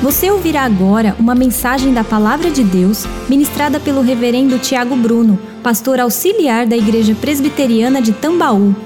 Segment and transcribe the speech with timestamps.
[0.00, 5.98] Você ouvirá agora uma mensagem da Palavra de Deus ministrada pelo Reverendo Tiago Bruno, pastor
[5.98, 8.76] auxiliar da Igreja Presbiteriana de Tambaú.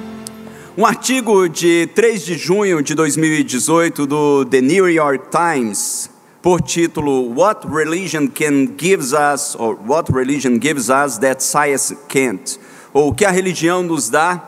[0.77, 6.09] Um artigo de 3 de junho de 2018 do The New York Times,
[6.41, 12.59] por título What Religion Can Gives Us or What Religion Gives Us That Science Can't,
[12.91, 14.43] ou o que a religião nos dá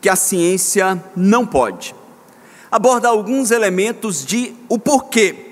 [0.00, 1.94] que a ciência não pode.
[2.72, 5.49] Aborda alguns elementos de o porquê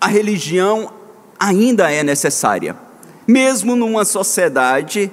[0.00, 0.92] a religião
[1.38, 2.76] ainda é necessária,
[3.26, 5.10] mesmo numa sociedade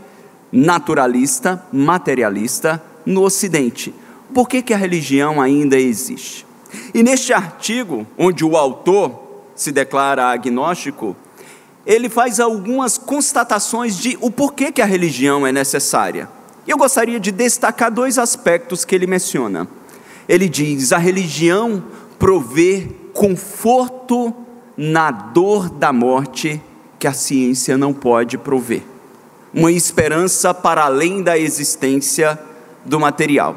[0.51, 3.93] naturalista, materialista no Ocidente.
[4.33, 6.45] Por que, que a religião ainda existe?
[6.93, 9.21] E neste artigo, onde o autor
[9.55, 11.15] se declara agnóstico,
[11.85, 16.27] ele faz algumas constatações de o porquê que a religião é necessária.
[16.67, 19.67] Eu gostaria de destacar dois aspectos que ele menciona.
[20.27, 21.83] Ele diz: a religião
[22.17, 24.33] provê conforto
[24.77, 26.61] na dor da morte
[26.99, 28.83] que a ciência não pode prover.
[29.53, 32.39] Uma esperança para além da existência
[32.83, 33.55] do material.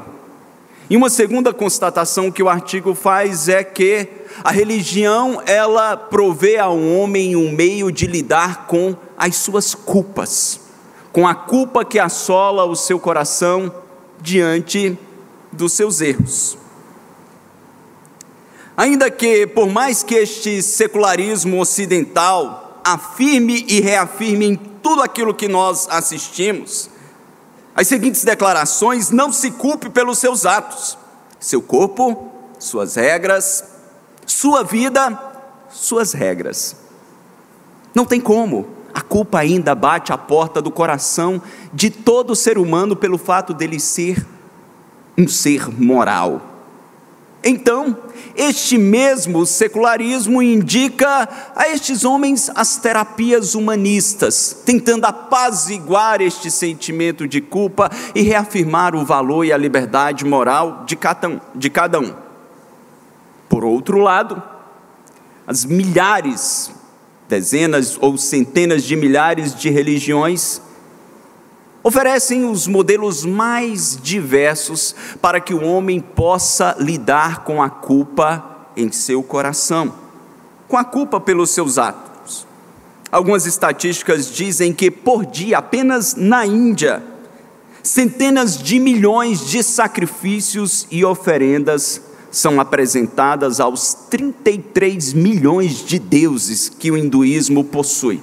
[0.89, 4.09] E uma segunda constatação que o artigo faz é que
[4.43, 10.69] a religião ela provê ao homem um meio de lidar com as suas culpas
[11.13, 13.73] com a culpa que assola o seu coração
[14.21, 14.97] diante
[15.51, 16.57] dos seus erros.
[18.79, 25.49] Ainda que, por mais que este secularismo ocidental afirme e reafirme em tudo aquilo que
[25.49, 26.89] nós assistimos,
[27.75, 30.97] as seguintes declarações: não se culpe pelos seus atos,
[31.41, 33.65] seu corpo, suas regras,
[34.25, 35.21] sua vida,
[35.71, 36.77] suas regras.
[37.93, 41.43] Não tem como a culpa ainda bate à porta do coração
[41.75, 44.25] de todo ser humano pelo fato dele ser
[45.17, 46.48] um ser moral.
[47.43, 47.97] Então,
[48.35, 57.41] este mesmo secularismo indica a estes homens as terapias humanistas, tentando apaziguar este sentimento de
[57.41, 60.97] culpa e reafirmar o valor e a liberdade moral de
[61.71, 62.13] cada um.
[63.49, 64.43] Por outro lado,
[65.47, 66.73] as milhares
[67.29, 70.61] dezenas ou centenas de milhares de religiões,
[71.89, 78.93] oferecem os modelos mais diversos para que o homem possa lidar com a culpa em
[78.93, 79.95] seu coração,
[80.69, 82.47] com a culpa pelos seus atos.
[83.11, 87.03] Algumas estatísticas dizem que por dia, apenas na Índia,
[87.83, 96.91] centenas de milhões de sacrifícios e oferendas são apresentadas aos 33 milhões de deuses que
[96.91, 98.23] o hinduísmo possui,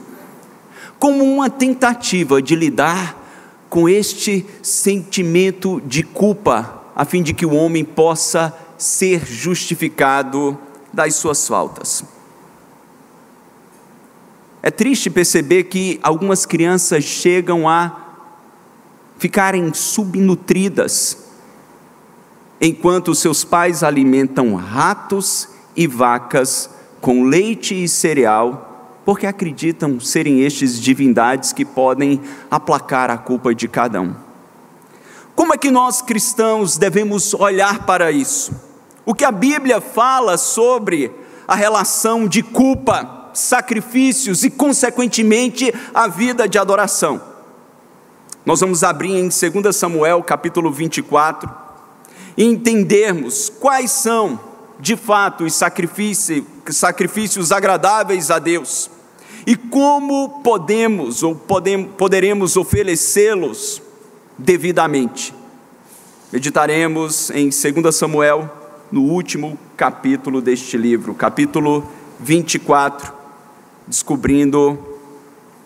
[1.00, 3.25] como uma tentativa de lidar
[3.70, 10.58] com este sentimento de culpa, a fim de que o homem possa ser justificado
[10.94, 12.04] das suas faltas.
[14.62, 18.02] É triste perceber que algumas crianças chegam a
[19.18, 21.26] ficarem subnutridas
[22.60, 26.70] enquanto seus pais alimentam ratos e vacas
[27.02, 28.75] com leite e cereal,
[29.06, 34.16] porque acreditam serem estes divindades que podem aplacar a culpa de cada um.
[35.36, 38.52] Como é que nós cristãos devemos olhar para isso?
[39.06, 41.12] O que a Bíblia fala sobre
[41.48, 47.22] a relação de culpa, sacrifícios e, consequentemente, a vida de adoração.
[48.44, 51.48] Nós vamos abrir em 2 Samuel, capítulo 24
[52.36, 54.40] e entendermos quais são,
[54.80, 58.95] de fato, os sacrifícios, sacrifícios agradáveis a Deus
[59.46, 63.82] e como podemos ou poderemos oferecê-los
[64.38, 65.34] devidamente.
[66.32, 68.50] Meditaremos em 2 Samuel,
[68.92, 71.88] no último capítulo deste livro, capítulo
[72.20, 73.14] 24,
[73.88, 74.80] descobrindo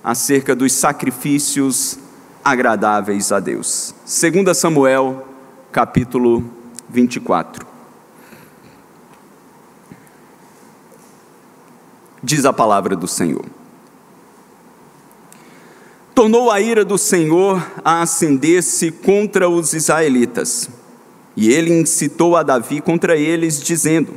[0.03, 1.97] acerca dos sacrifícios
[2.44, 3.96] agradáveis a Deus.
[4.06, 5.25] 2 Samuel,
[5.72, 6.44] capítulo
[6.90, 7.66] 24.
[12.22, 13.59] Diz a palavra do Senhor.
[16.19, 20.69] Tornou a ira do Senhor a acender-se contra os israelitas,
[21.33, 24.16] e ele incitou a Davi contra eles, dizendo: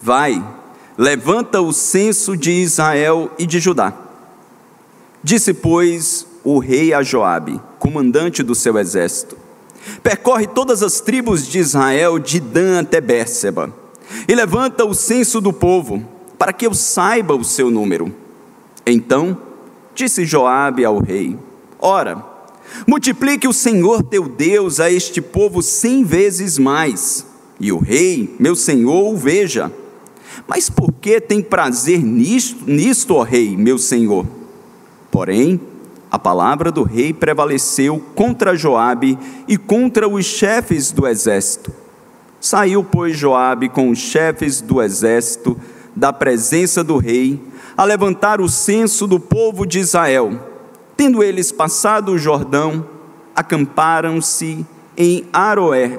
[0.00, 0.40] Vai,
[0.96, 3.92] levanta o censo de Israel e de Judá.
[5.20, 9.36] Disse, pois, o rei a Joabe, comandante do seu exército:
[10.04, 13.74] percorre todas as tribos de Israel, de Dan até Bérseba,
[14.28, 16.06] e levanta o censo do povo,
[16.38, 18.14] para que eu saiba o seu número.
[18.86, 19.45] Então
[19.96, 21.36] disse Joabe ao rei:
[21.80, 22.22] Ora,
[22.86, 27.26] multiplique o Senhor teu Deus a este povo cem vezes mais,
[27.58, 29.72] e o rei, meu senhor, o veja.
[30.46, 34.26] Mas por que tem prazer nisto, nisto, ó rei, meu senhor?
[35.10, 35.58] Porém,
[36.10, 41.72] a palavra do rei prevaleceu contra Joabe e contra os chefes do exército.
[42.38, 45.58] Saiu, pois, Joabe com os chefes do exército
[45.96, 47.40] da presença do rei,
[47.76, 50.40] a levantar o censo do povo de Israel.
[50.96, 52.86] Tendo eles passado o Jordão,
[53.34, 54.64] acamparam-se
[54.96, 55.98] em Aroé,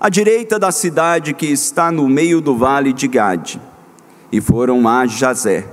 [0.00, 3.60] à direita da cidade que está no meio do vale de Gade,
[4.32, 5.64] e foram a Jazé.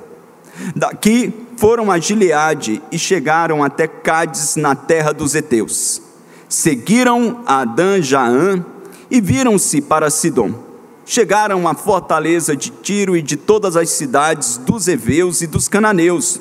[0.76, 6.02] Daqui foram a Gileade e chegaram até Cádiz, na terra dos heteus.
[6.48, 8.64] Seguiram a Adã Jaã
[9.10, 10.69] e viram-se para Sidom.
[11.12, 16.40] Chegaram à fortaleza de Tiro e de todas as cidades dos heveus e dos cananeus,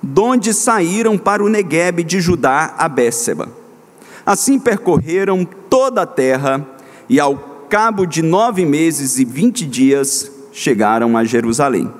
[0.00, 3.48] donde saíram para o Neguebe de Judá a Béceba.
[4.24, 6.64] Assim percorreram toda a terra
[7.08, 7.36] e ao
[7.68, 11.92] cabo de nove meses e vinte dias chegaram a Jerusalém.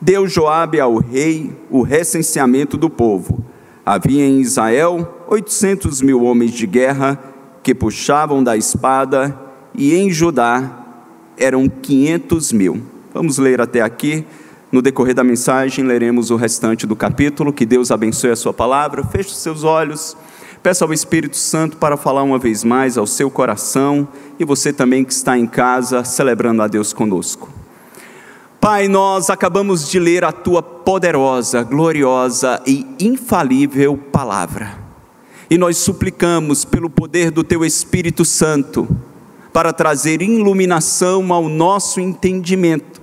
[0.00, 3.44] Deu Joabe ao rei o recenseamento do povo.
[3.84, 7.16] Havia em Israel oitocentos mil homens de guerra
[7.62, 9.38] que puxavam da espada,
[9.72, 10.85] e em Judá
[11.36, 12.82] eram quinhentos mil.
[13.12, 14.24] Vamos ler até aqui.
[14.70, 17.52] No decorrer da mensagem, leremos o restante do capítulo.
[17.52, 19.04] Que Deus abençoe a sua palavra.
[19.04, 20.16] Feche os seus olhos.
[20.62, 25.04] Peça ao Espírito Santo para falar uma vez mais ao seu coração e você também
[25.04, 27.48] que está em casa celebrando a Deus conosco.
[28.60, 34.76] Pai, nós acabamos de ler a tua poderosa, gloriosa e infalível palavra.
[35.48, 38.88] E nós suplicamos pelo poder do teu Espírito Santo
[39.56, 43.00] para trazer iluminação ao nosso entendimento.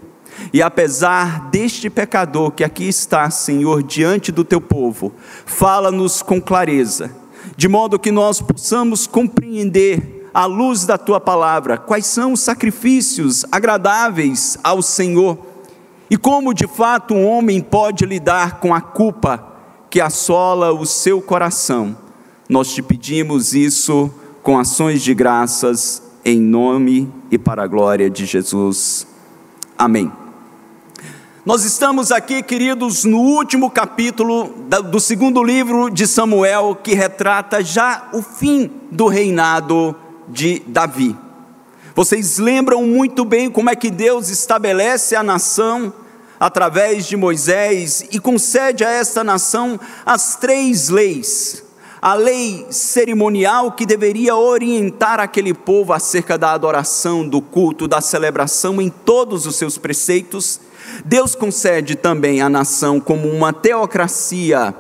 [0.54, 5.12] E apesar deste pecador que aqui está, Senhor, diante do teu povo,
[5.48, 7.10] fala-nos com clareza
[7.58, 13.44] de modo que nós possamos compreender, à luz da tua palavra, quais são os sacrifícios
[13.52, 15.40] agradáveis ao Senhor
[16.08, 19.44] e como de fato um homem pode lidar com a culpa
[19.90, 21.98] que assola o seu coração.
[22.48, 24.14] Nós te pedimos isso
[24.44, 29.08] com ações de graças, em nome e para a glória de Jesus.
[29.78, 30.12] Amém.
[31.46, 34.54] Nós estamos aqui, queridos, no último capítulo
[34.90, 39.94] do segundo livro de Samuel, que retrata já o fim do reinado
[40.30, 41.18] de Davi.
[41.96, 45.94] Vocês lembram muito bem como é que Deus estabelece a nação
[46.40, 51.63] através de Moisés e concede a esta nação as três leis.
[52.04, 58.82] A lei cerimonial que deveria orientar aquele povo acerca da adoração, do culto, da celebração
[58.82, 60.60] em todos os seus preceitos
[61.06, 64.76] Deus concede também à nação como uma teocracia.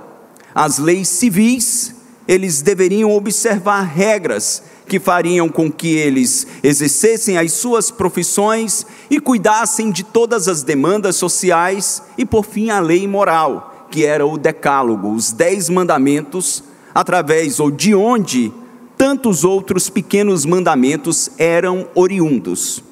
[0.54, 1.96] As leis civis,
[2.28, 9.92] eles deveriam observar regras que fariam com que eles exercessem as suas profissões e cuidassem
[9.92, 15.14] de todas as demandas sociais, e por fim a lei moral, que era o Decálogo,
[15.14, 18.52] os Dez Mandamentos, através ou de onde
[18.98, 22.84] tantos outros pequenos mandamentos eram oriundos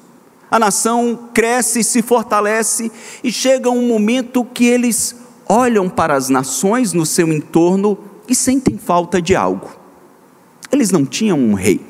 [0.52, 2.92] a nação cresce, se fortalece
[3.24, 5.16] e chega um momento que eles
[5.48, 7.96] olham para as nações no seu entorno
[8.28, 9.74] e sentem falta de algo.
[10.70, 11.80] Eles não tinham um rei.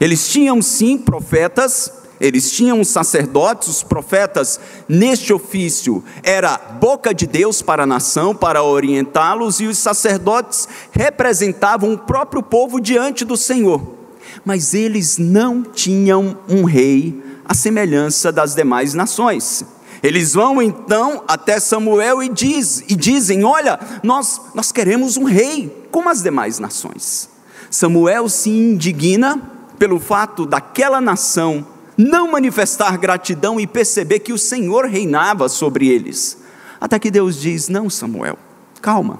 [0.00, 4.58] Eles tinham sim profetas, eles tinham sacerdotes, os profetas
[4.88, 11.92] neste ofício era boca de Deus para a nação, para orientá-los, e os sacerdotes representavam
[11.92, 13.98] o próprio povo diante do Senhor
[14.44, 19.64] mas eles não tinham um rei à semelhança das demais nações.
[20.02, 25.86] Eles vão então até Samuel e, diz, e dizem: Olha, nós, nós queremos um rei,
[25.90, 27.28] como as demais nações.
[27.70, 29.40] Samuel se indigna
[29.78, 31.66] pelo fato daquela nação
[31.98, 36.38] não manifestar gratidão e perceber que o Senhor reinava sobre eles.
[36.80, 38.38] Até que Deus diz: Não, Samuel,
[38.80, 39.18] calma.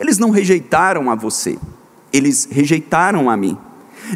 [0.00, 1.58] Eles não rejeitaram a você,
[2.12, 3.56] eles rejeitaram a mim.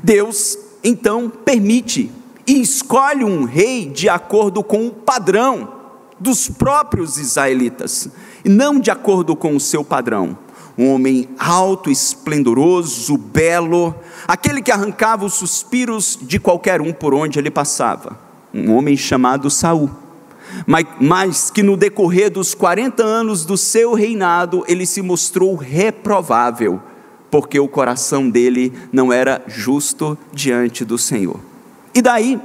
[0.03, 2.11] Deus então permite
[2.47, 5.81] e escolhe um rei de acordo com o padrão
[6.19, 8.09] dos próprios israelitas,
[8.45, 10.37] e não de acordo com o seu padrão.
[10.77, 13.95] Um homem alto, esplendoroso, belo,
[14.27, 18.19] aquele que arrancava os suspiros de qualquer um por onde ele passava.
[18.53, 19.91] Um homem chamado Saul.
[20.67, 26.81] Mas, mas que no decorrer dos 40 anos do seu reinado, ele se mostrou reprovável
[27.31, 31.39] porque o coração dele não era justo diante do Senhor.
[31.95, 32.41] E daí,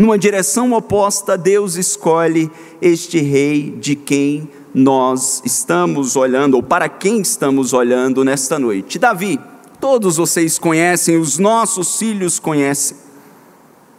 [0.00, 7.20] numa direção oposta, Deus escolhe este rei de quem nós estamos olhando, ou para quem
[7.20, 8.98] estamos olhando nesta noite.
[8.98, 9.38] Davi,
[9.78, 12.96] todos vocês conhecem, os nossos filhos conhecem,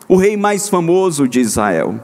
[0.08, 2.04] o rei mais famoso de Israel.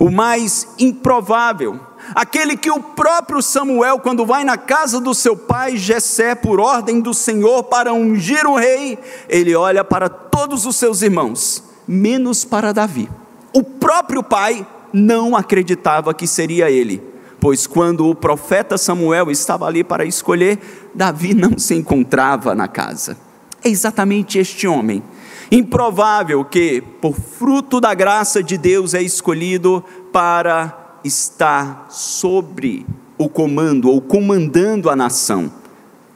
[0.00, 1.78] o mais improvável,
[2.14, 7.00] aquele que o próprio Samuel, quando vai na casa do seu pai Jessé por ordem
[7.00, 12.72] do Senhor para ungir o rei, ele olha para todos os seus irmãos, menos para
[12.72, 13.08] Davi.
[13.52, 17.02] O próprio pai não acreditava que seria ele,
[17.40, 23.16] pois quando o profeta Samuel estava ali para escolher, Davi não se encontrava na casa.
[23.64, 25.02] É exatamente este homem
[25.50, 32.86] improvável que, por fruto da graça de Deus, é escolhido para estar sobre
[33.16, 35.50] o comando ou comandando a nação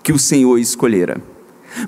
[0.02, 1.31] que o Senhor escolhera.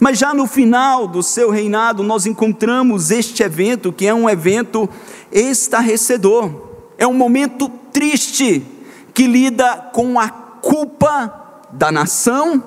[0.00, 4.88] Mas já no final do seu reinado, nós encontramos este evento, que é um evento
[5.30, 6.50] estarrecedor,
[6.96, 8.66] é um momento triste,
[9.12, 12.62] que lida com a culpa da nação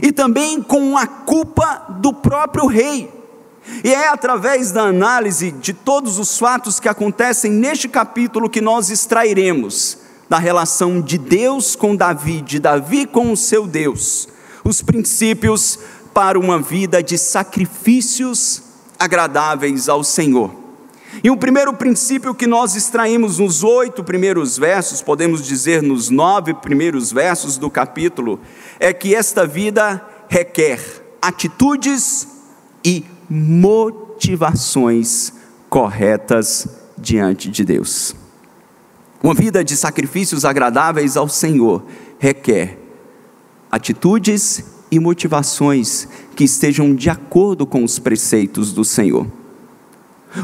[0.00, 3.10] e também com a culpa do próprio rei.
[3.84, 8.90] E é através da análise de todos os fatos que acontecem neste capítulo que nós
[8.90, 9.98] extrairemos
[10.28, 14.28] da relação de Deus com Davi, de Davi com o seu Deus,
[14.64, 15.78] os princípios
[16.12, 18.62] para uma vida de sacrifícios
[18.98, 20.62] agradáveis ao Senhor.
[21.22, 26.54] E o primeiro princípio que nós extraímos nos oito primeiros versos, podemos dizer nos nove
[26.54, 28.40] primeiros versos do capítulo,
[28.80, 30.80] é que esta vida requer
[31.20, 32.26] atitudes
[32.84, 35.32] e motivações
[35.68, 36.66] corretas
[36.96, 38.14] diante de Deus.
[39.22, 41.84] Uma vida de sacrifícios agradáveis ao Senhor
[42.18, 42.78] requer
[43.70, 46.06] atitudes e motivações
[46.36, 49.26] que estejam de acordo com os preceitos do Senhor.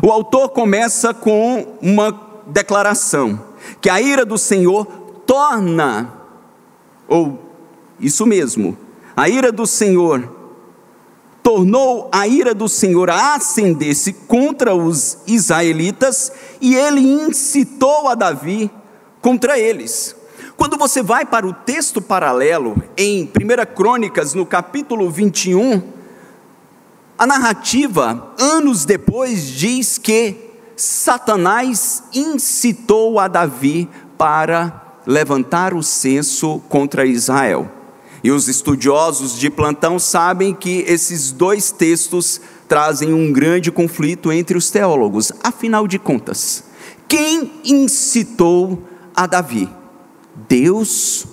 [0.02, 3.38] O autor começa com uma declaração:
[3.78, 4.87] que a ira do Senhor
[5.26, 6.11] torna,
[7.07, 7.38] ou
[8.00, 8.75] isso mesmo,
[9.14, 10.37] a ira do Senhor
[11.43, 18.71] tornou a ira do Senhor a acender-se contra os israelitas e ele incitou a Davi
[19.21, 20.18] contra eles.
[20.59, 25.81] Quando você vai para o texto paralelo, em 1 Crônicas, no capítulo 21,
[27.17, 30.35] a narrativa, anos depois, diz que
[30.75, 33.88] Satanás incitou a Davi
[34.19, 37.71] para levantar o censo contra Israel.
[38.25, 44.59] E os estudiosos de plantão sabem que esses dois textos trazem um grande conflito entre
[44.59, 45.31] os teólogos.
[45.41, 46.65] Afinal de contas,
[47.07, 48.83] quem incitou
[49.15, 49.77] a Davi?
[50.47, 51.26] Deus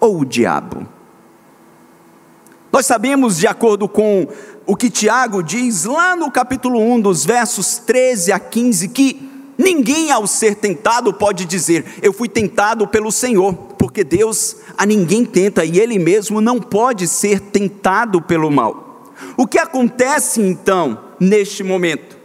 [0.00, 0.86] ou o diabo?
[2.72, 4.28] Nós sabemos, de acordo com
[4.66, 10.12] o que Tiago diz lá no capítulo 1, dos versos 13 a 15, que ninguém
[10.12, 15.64] ao ser tentado pode dizer, eu fui tentado pelo Senhor, porque Deus a ninguém tenta
[15.64, 19.12] e ele mesmo não pode ser tentado pelo mal.
[19.36, 22.19] O que acontece então neste momento?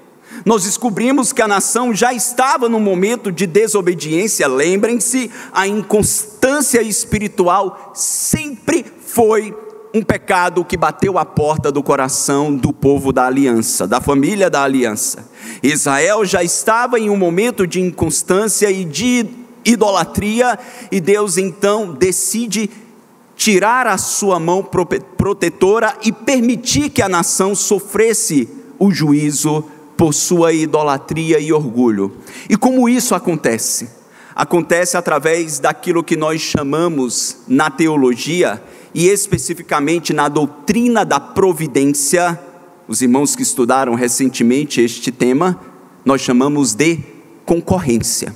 [0.46, 4.48] Nós descobrimos que a nação já estava no momento de desobediência.
[4.48, 9.58] Lembrem-se, a inconstância espiritual sempre foi
[9.92, 14.62] um pecado que bateu a porta do coração do povo da aliança, da família da
[14.62, 15.28] aliança.
[15.64, 19.26] Israel já estava em um momento de inconstância e de
[19.64, 20.60] idolatria,
[20.92, 22.70] e Deus então decide
[23.36, 24.64] tirar a sua mão
[25.18, 28.48] protetora e permitir que a nação sofresse
[28.78, 29.64] o juízo
[29.98, 32.18] por sua idolatria e orgulho.
[32.50, 33.90] E como isso acontece?
[34.36, 38.62] Acontece através daquilo que nós chamamos na teologia
[38.94, 42.40] e especificamente na doutrina da providência.
[42.88, 45.60] Os irmãos que estudaram recentemente este tema,
[46.04, 47.00] nós chamamos de
[47.46, 48.34] concorrência.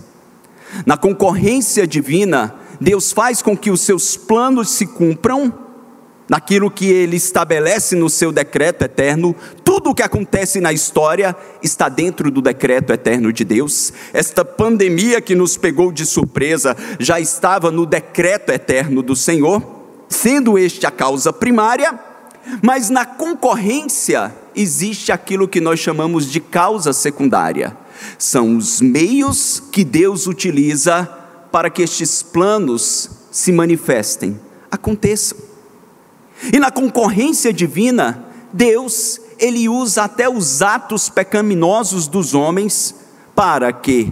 [0.85, 5.53] Na concorrência divina, Deus faz com que os seus planos se cumpram,
[6.29, 9.35] naquilo que ele estabelece no seu decreto eterno,
[9.79, 11.33] tudo o que acontece na história
[11.63, 13.93] está dentro do decreto eterno de Deus.
[14.11, 19.63] Esta pandemia que nos pegou de surpresa já estava no decreto eterno do Senhor,
[20.09, 21.97] sendo este a causa primária,
[22.61, 27.77] mas na concorrência existe aquilo que nós chamamos de causa secundária
[28.17, 31.05] são os meios que Deus utiliza
[31.51, 35.37] para que estes planos se manifestem, aconteçam.
[36.53, 42.95] E na concorrência divina, Deus, ele usa até os atos pecaminosos dos homens
[43.35, 44.11] para que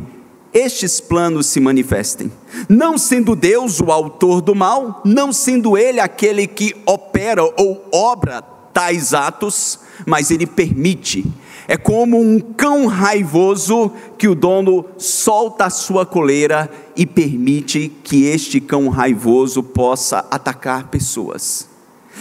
[0.54, 2.32] estes planos se manifestem.
[2.70, 8.42] Não sendo Deus o autor do mal, não sendo ele aquele que opera ou obra
[8.42, 11.26] tais atos, mas ele permite
[11.68, 18.24] é como um cão raivoso que o dono solta a sua coleira e permite que
[18.24, 21.68] este cão raivoso possa atacar pessoas.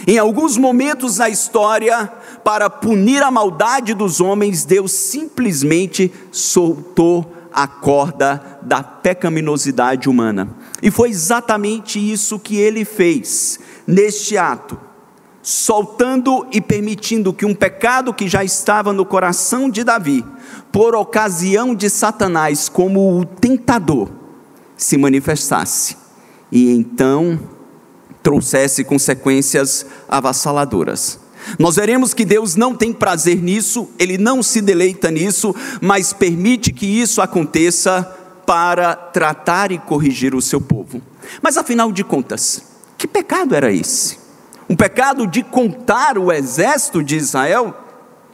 [0.05, 2.11] Em alguns momentos na história,
[2.43, 10.49] para punir a maldade dos homens, Deus simplesmente soltou a corda da pecaminosidade humana.
[10.81, 14.77] E foi exatamente isso que ele fez neste ato,
[15.41, 20.23] soltando e permitindo que um pecado que já estava no coração de Davi,
[20.71, 24.09] por ocasião de Satanás como o tentador,
[24.75, 25.97] se manifestasse
[26.51, 27.39] e então
[28.27, 31.17] trouxesse consequências avassaladoras.
[31.57, 36.73] Nós veremos que Deus não tem prazer nisso, Ele não se deleita nisso, mas permite
[36.73, 38.03] que isso aconteça
[38.45, 41.01] para tratar e corrigir o seu povo.
[41.41, 42.63] Mas afinal de contas,
[42.97, 44.17] que pecado era esse?
[44.69, 47.73] Um pecado de contar o exército de Israel?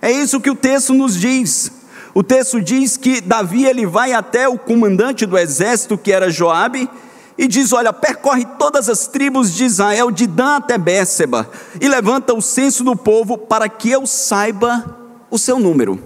[0.02, 1.72] É isso que o texto nos diz.
[2.16, 6.90] O texto diz que Davi ele vai até o comandante do exército, que era Joabe,
[7.38, 11.50] e diz: Olha, percorre todas as tribos de Israel, de Dan até Bérseba,
[11.80, 14.98] e levanta o censo do povo para que eu saiba
[15.30, 16.00] o seu número.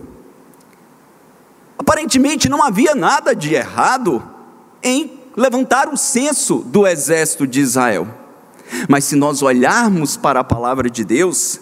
[1.78, 4.24] Aparentemente não havia nada de errado
[4.82, 8.08] em levantar o censo do exército de Israel.
[8.90, 11.60] Mas se nós olharmos para a palavra de Deus,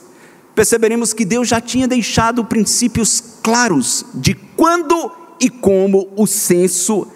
[0.56, 7.08] perceberemos que Deus já tinha deixado princípios claros de quando e como o censo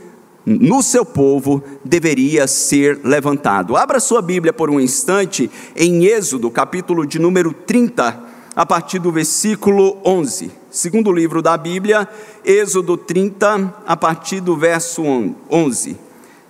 [0.50, 3.78] no seu povo deveria ser levantado.
[3.78, 8.20] Abra sua Bíblia por um instante em Êxodo, capítulo de número 30,
[8.56, 10.52] a partir do versículo 11.
[10.72, 12.08] Segundo livro da Bíblia,
[12.44, 15.04] Êxodo 30, a partir do verso
[15.52, 15.96] 11.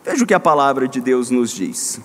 [0.05, 1.99] Veja o que a palavra de Deus nos diz.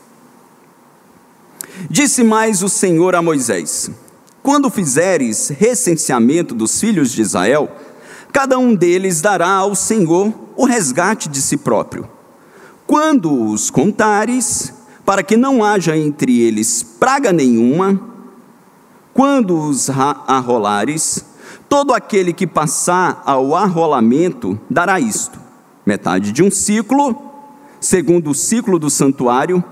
[1.88, 3.88] Disse mais o Senhor a Moisés:
[4.42, 7.70] Quando fizeres recenseamento dos filhos de Israel,
[8.32, 12.08] cada um deles dará ao Senhor o resgate de si próprio.
[12.86, 14.72] Quando os contares,
[15.04, 18.00] para que não haja entre eles praga nenhuma,
[19.12, 21.24] quando os arrolares,
[21.68, 25.38] todo aquele que passar ao arrolamento dará isto:
[25.86, 27.16] metade de um ciclo,
[27.80, 29.62] segundo o ciclo do santuário,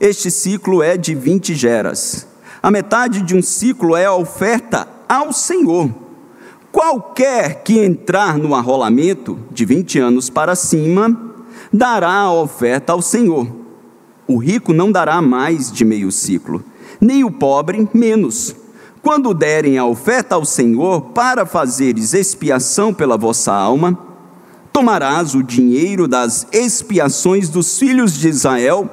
[0.00, 2.26] este ciclo é de vinte geras.
[2.62, 5.90] A metade de um ciclo é a oferta ao Senhor
[6.72, 11.14] Qualquer que entrar no arrolamento de 20 anos para cima,
[11.70, 13.46] dará a oferta ao Senhor.
[14.26, 16.64] O rico não dará mais de meio ciclo,
[16.98, 18.56] nem o pobre menos.
[19.02, 23.98] Quando derem a oferta ao Senhor para fazeres expiação pela vossa alma,
[24.72, 28.88] tomarás o dinheiro das expiações dos filhos de Israel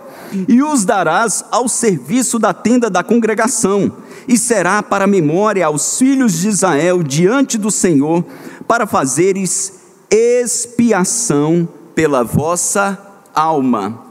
[0.49, 3.93] e os darás ao serviço da tenda da congregação
[4.29, 8.23] e será para memória aos filhos de Israel diante do Senhor,
[8.67, 9.73] para fazeres
[10.07, 14.05] expiação pela vossa alma.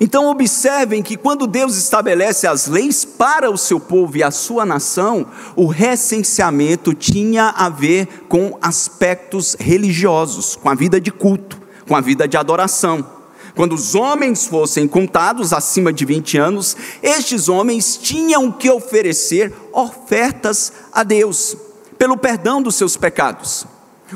[0.00, 4.66] Então, observem que quando Deus estabelece as leis para o seu povo e a sua
[4.66, 11.94] nação, o recenseamento tinha a ver com aspectos religiosos, com a vida de culto, com
[11.94, 13.19] a vida de adoração.
[13.60, 20.72] Quando os homens fossem contados acima de 20 anos, estes homens tinham que oferecer ofertas
[20.90, 21.54] a Deus
[21.98, 23.66] pelo perdão dos seus pecados.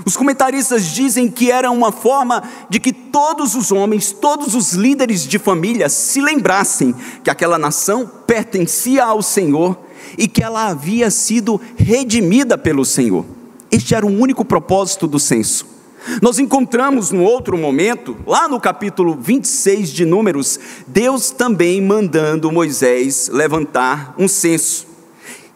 [0.07, 5.27] Os comentaristas dizem que era uma forma de que todos os homens, todos os líderes
[5.27, 9.79] de família se lembrassem que aquela nação pertencia ao Senhor
[10.17, 13.27] e que ela havia sido redimida pelo Senhor.
[13.71, 15.74] Este era o único propósito do censo.
[16.21, 23.31] Nós encontramos no outro momento, lá no capítulo 26 de Números, Deus também mandando Moisés
[23.33, 24.87] levantar um censo.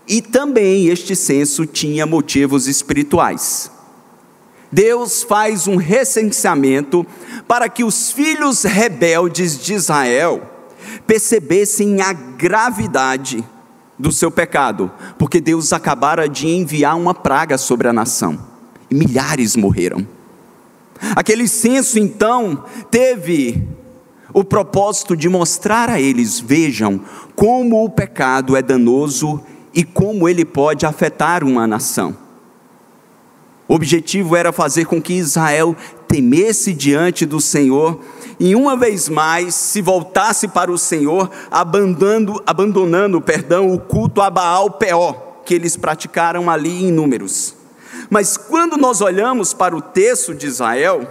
[0.07, 3.71] E também este censo tinha motivos espirituais.
[4.73, 7.07] Deus faz um recenseamento
[7.47, 10.43] para que os filhos rebeldes de Israel
[11.07, 13.45] percebessem a gravidade
[13.99, 18.39] do seu pecado, porque Deus acabara de enviar uma praga sobre a nação
[18.91, 20.18] e milhares morreram.
[21.15, 23.63] Aquele censo, então, teve
[24.33, 27.01] o propósito de mostrar a eles: vejam
[27.35, 29.41] como o pecado é danoso
[29.75, 32.17] e como ele pode afetar uma nação.
[33.67, 38.01] O objetivo era fazer com que Israel temesse diante do Senhor
[38.41, 44.31] e uma vez mais se voltasse para o Senhor, abandonando, abandonando, perdão, o culto a
[44.31, 47.55] Baal Peor que eles praticaram ali em números.
[48.11, 51.07] Mas quando nós olhamos para o texto de Israel,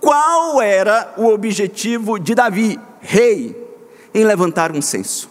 [0.00, 3.56] qual era o objetivo de Davi, rei,
[4.14, 5.28] em levantar um censo?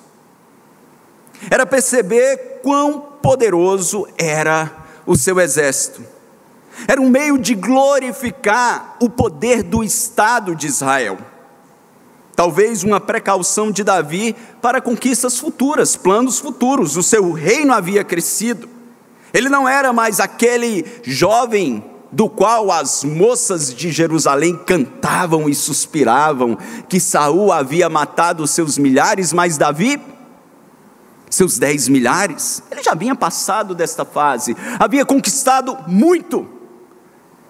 [1.50, 4.72] Era perceber quão poderoso era
[5.06, 6.02] o seu exército.
[6.88, 11.18] Era um meio de glorificar o poder do Estado de Israel.
[12.36, 16.96] Talvez uma precaução de Davi para conquistas futuras, planos futuros.
[16.96, 18.70] O seu reino havia crescido.
[19.34, 26.58] Ele não era mais aquele jovem do qual as moças de Jerusalém cantavam e suspiravam
[26.88, 30.02] que Saul havia matado seus milhares, mas Davi
[31.30, 32.64] seus dez milhares.
[32.72, 36.48] Ele já havia passado desta fase, havia conquistado muito.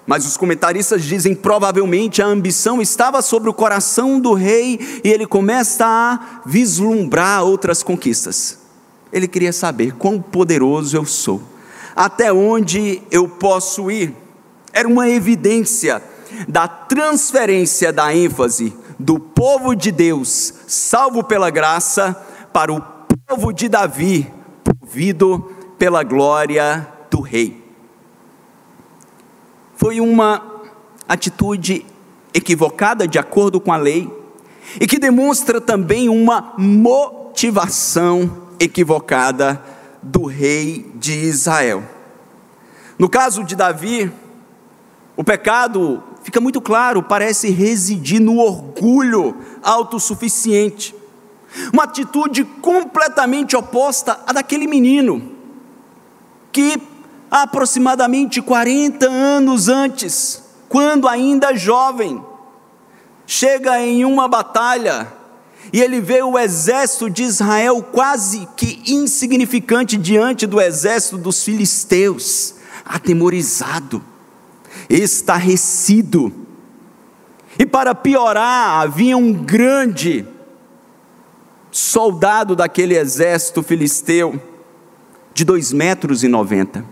[0.05, 5.27] Mas os comentaristas dizem provavelmente a ambição estava sobre o coração do rei e ele
[5.27, 8.59] começa a vislumbrar outras conquistas.
[9.11, 11.41] Ele queria saber quão poderoso eu sou,
[11.97, 14.13] até onde eu posso ir.
[14.71, 15.99] Era uma evidência
[16.47, 22.15] da transferência da ênfase do povo de Deus, salvo pela graça,
[22.53, 22.79] para o
[23.27, 24.31] povo de Davi,
[24.63, 27.63] provido pela glória do rei.
[29.75, 30.43] Foi uma
[31.10, 31.83] atitude
[32.31, 34.12] equivocada de acordo com a lei
[34.79, 39.76] e que demonstra também uma motivação equivocada
[40.11, 41.83] do rei de Israel.
[42.97, 44.11] No caso de Davi,
[45.15, 50.95] o pecado fica muito claro, parece residir no orgulho autossuficiente.
[51.71, 55.31] Uma atitude completamente oposta à daquele menino,
[56.51, 56.81] que
[57.29, 62.23] aproximadamente 40 anos antes, quando ainda jovem,
[63.25, 65.16] chega em uma batalha
[65.71, 72.56] e ele vê o exército de Israel quase que insignificante diante do exército dos filisteus,
[72.86, 74.01] atemorizado,
[74.89, 76.32] estarrecido.
[77.60, 80.25] E para piorar, havia um grande
[81.71, 84.41] soldado daquele exército filisteu,
[85.34, 86.84] de dois metros e noventa,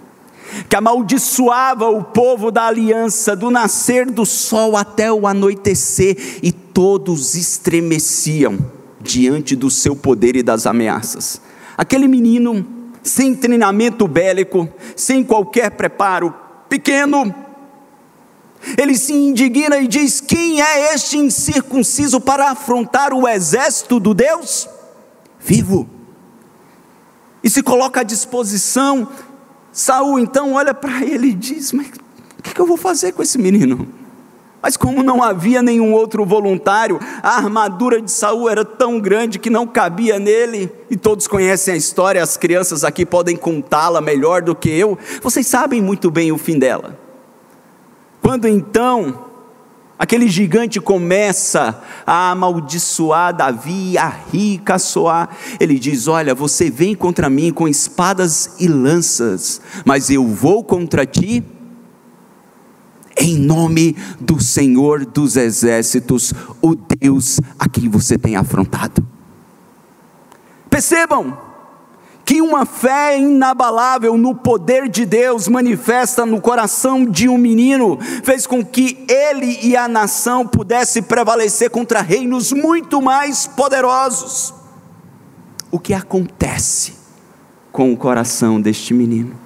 [0.70, 7.34] que amaldiçoava o povo da aliança do nascer do sol até o anoitecer, e todos
[7.34, 8.60] estremeciam
[9.02, 11.42] diante do seu poder e das ameaças.
[11.76, 12.68] Aquele menino,
[13.02, 16.36] sem treinamento bélico, sem qualquer preparo,
[16.70, 17.34] pequeno,
[18.78, 24.70] ele se indigna e diz: Quem é este incircunciso para afrontar o exército do Deus?
[25.46, 25.88] vivo.
[27.44, 29.08] E se coloca à disposição.
[29.72, 31.88] Saul então olha para ele e diz: Mas
[32.40, 33.88] o que eu vou fazer com esse menino?
[34.66, 39.48] Mas como não havia nenhum outro voluntário, a armadura de Saul era tão grande que
[39.48, 44.56] não cabia nele, e todos conhecem a história, as crianças aqui podem contá-la melhor do
[44.56, 44.98] que eu.
[45.22, 46.98] Vocês sabem muito bem o fim dela.
[48.24, 49.24] Quando então
[49.98, 55.30] Aquele gigante começa a amaldiçoar Davi, a rir, caçoar.
[55.58, 61.06] Ele diz: Olha, você vem contra mim com espadas e lanças, mas eu vou contra
[61.06, 61.42] ti
[63.18, 69.06] em nome do Senhor dos exércitos, o Deus a quem você tem afrontado.
[70.70, 71.38] Percebam,
[72.26, 78.48] que uma fé inabalável no poder de Deus manifesta no coração de um menino fez
[78.48, 84.54] com que ele e a nação pudessem prevalecer contra reinos muito mais poderosos.
[85.70, 86.94] O que acontece
[87.72, 89.45] com o coração deste menino?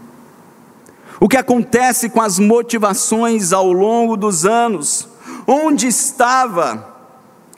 [1.19, 5.08] O que acontece com as motivações ao longo dos anos?
[5.45, 6.97] Onde estava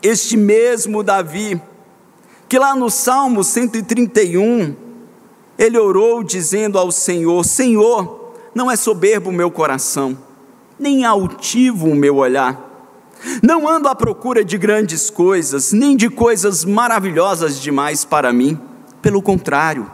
[0.01, 1.61] este mesmo Davi,
[2.49, 4.75] que lá no Salmo 131,
[5.59, 10.17] ele orou dizendo ao Senhor: Senhor, não é soberbo o meu coração,
[10.79, 12.69] nem altivo o meu olhar.
[13.43, 18.59] Não ando à procura de grandes coisas, nem de coisas maravilhosas demais para mim.
[18.99, 19.89] Pelo contrário,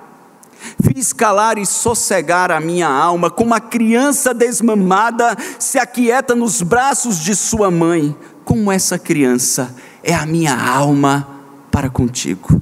[0.82, 7.20] fiz calar e sossegar a minha alma, como a criança desmamada se aquieta nos braços
[7.20, 8.16] de sua mãe.
[8.46, 11.28] Como essa criança é a minha alma
[11.70, 12.62] para contigo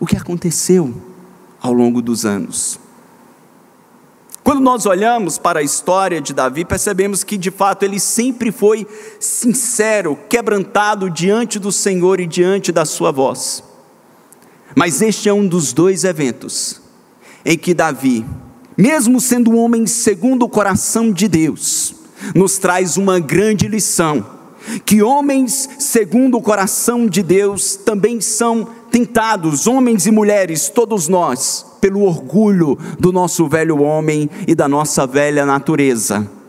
[0.00, 0.92] o que aconteceu
[1.60, 2.80] ao longo dos anos.
[4.42, 8.86] Quando nós olhamos para a história de Davi, percebemos que de fato ele sempre foi
[9.20, 13.62] sincero, quebrantado diante do Senhor e diante da sua voz.
[14.74, 16.80] Mas este é um dos dois eventos
[17.44, 18.24] em que Davi,
[18.76, 21.94] mesmo sendo um homem segundo o coração de Deus,
[22.34, 24.40] nos traz uma grande lição
[24.84, 31.64] que homens segundo o coração de Deus também são tentados, homens e mulheres, todos nós,
[31.80, 36.39] pelo orgulho do nosso velho homem e da nossa velha natureza.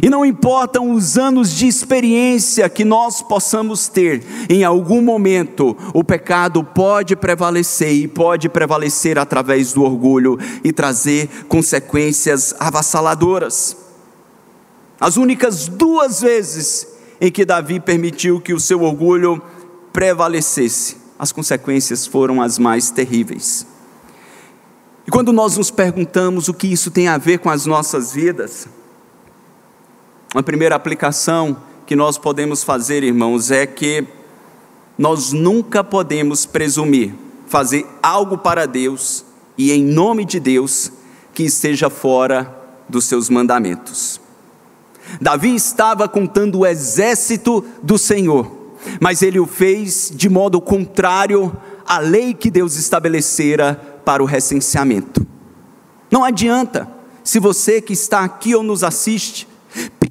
[0.00, 6.04] E não importam os anos de experiência que nós possamos ter, em algum momento o
[6.04, 13.76] pecado pode prevalecer e pode prevalecer através do orgulho e trazer consequências avassaladoras.
[15.00, 16.86] As únicas duas vezes
[17.20, 19.42] em que Davi permitiu que o seu orgulho
[19.92, 23.66] prevalecesse, as consequências foram as mais terríveis.
[25.04, 28.68] E quando nós nos perguntamos o que isso tem a ver com as nossas vidas,
[30.34, 34.06] a primeira aplicação que nós podemos fazer, irmãos, é que
[34.96, 37.14] nós nunca podemos presumir
[37.46, 39.26] fazer algo para Deus
[39.58, 40.90] e em nome de Deus
[41.34, 42.50] que esteja fora
[42.88, 44.20] dos seus mandamentos.
[45.20, 48.50] Davi estava contando o exército do Senhor,
[49.00, 55.26] mas ele o fez de modo contrário à lei que Deus estabelecera para o recenseamento.
[56.10, 56.88] Não adianta,
[57.22, 59.46] se você que está aqui ou nos assiste,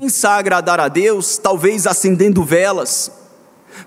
[0.02, 3.12] pensa agradar a Deus, talvez acendendo velas,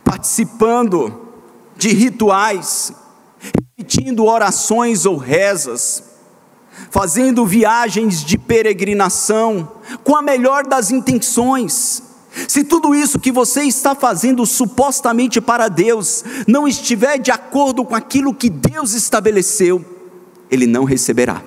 [0.04, 1.32] participando
[1.76, 2.92] de rituais,
[3.40, 6.04] repetindo orações ou rezas,
[6.88, 9.72] fazendo viagens de peregrinação,
[10.04, 12.04] com a melhor das intenções.
[12.46, 17.96] Se tudo isso que você está fazendo supostamente para Deus não estiver de acordo com
[17.96, 19.84] aquilo que Deus estabeleceu,
[20.48, 21.42] Ele não receberá.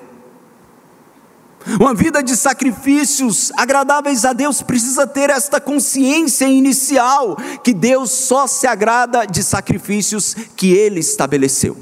[1.78, 8.46] Uma vida de sacrifícios agradáveis a Deus precisa ter esta consciência inicial que Deus só
[8.46, 11.76] se agrada de sacrifícios que Ele estabeleceu.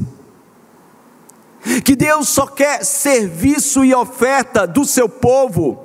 [1.85, 5.85] Que Deus só quer serviço e oferta do seu povo,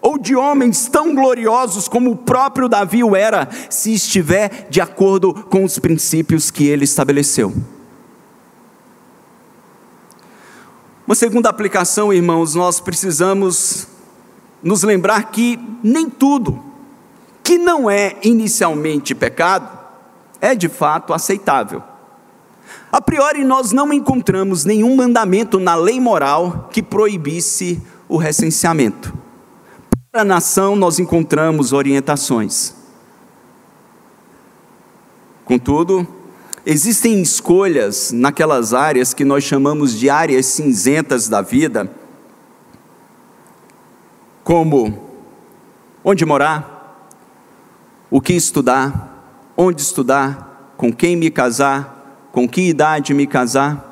[0.00, 5.32] ou de homens tão gloriosos como o próprio Davi o era, se estiver de acordo
[5.32, 7.52] com os princípios que ele estabeleceu.
[11.04, 13.88] Uma segunda aplicação, irmãos, nós precisamos
[14.62, 16.62] nos lembrar que nem tudo
[17.42, 19.68] que não é inicialmente pecado
[20.40, 21.82] é de fato aceitável.
[22.90, 29.12] A priori, nós não encontramos nenhum mandamento na lei moral que proibisse o recenseamento.
[30.12, 32.74] Para a nação, nós encontramos orientações.
[35.44, 36.06] Contudo,
[36.64, 41.90] Existem escolhas naquelas áreas que nós chamamos de áreas cinzentas da vida,
[44.44, 45.10] como
[46.04, 47.08] onde morar,
[48.08, 53.88] o que estudar, onde estudar, com quem me casar, com que idade me casar.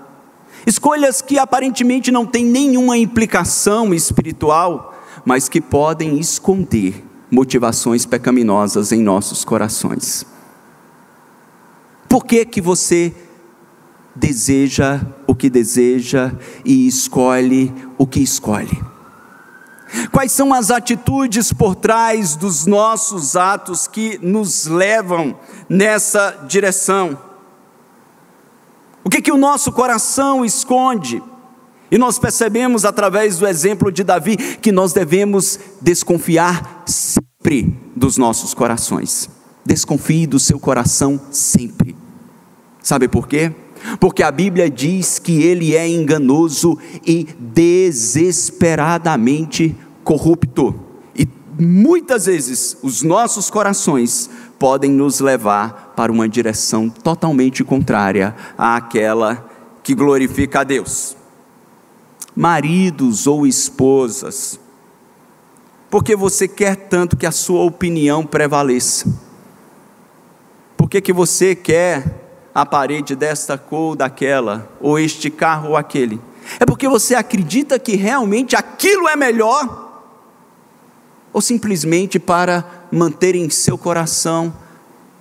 [0.64, 9.02] Escolhas que aparentemente não têm nenhuma implicação espiritual, mas que podem esconder motivações pecaminosas em
[9.02, 10.26] nossos corações.
[12.10, 13.14] Por que, que você
[14.16, 16.32] deseja o que deseja
[16.64, 18.82] e escolhe o que escolhe?
[20.10, 27.16] Quais são as atitudes por trás dos nossos atos que nos levam nessa direção?
[29.04, 31.22] O que, que o nosso coração esconde?
[31.92, 38.52] E nós percebemos através do exemplo de Davi que nós devemos desconfiar sempre dos nossos
[38.52, 39.30] corações.
[39.64, 41.99] Desconfie do seu coração sempre.
[42.82, 43.52] Sabe por quê?
[43.98, 50.78] Porque a Bíblia diz que ele é enganoso e desesperadamente corrupto.
[51.14, 51.26] E
[51.58, 59.48] muitas vezes os nossos corações podem nos levar para uma direção totalmente contrária àquela
[59.82, 61.16] que glorifica a Deus.
[62.36, 64.60] Maridos ou esposas,
[65.90, 69.12] porque você quer tanto que a sua opinião prevaleça?
[70.76, 75.76] Por que, que você quer a parede desta cor ou daquela, ou este carro ou
[75.76, 76.20] aquele.
[76.58, 79.88] É porque você acredita que realmente aquilo é melhor?
[81.32, 84.52] Ou simplesmente para manter em seu coração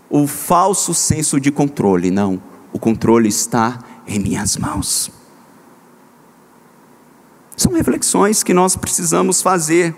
[0.09, 2.09] o falso senso de controle?
[2.09, 2.41] Não,
[2.73, 5.11] o controle está em minhas mãos.
[7.55, 9.93] São reflexões que nós precisamos fazer.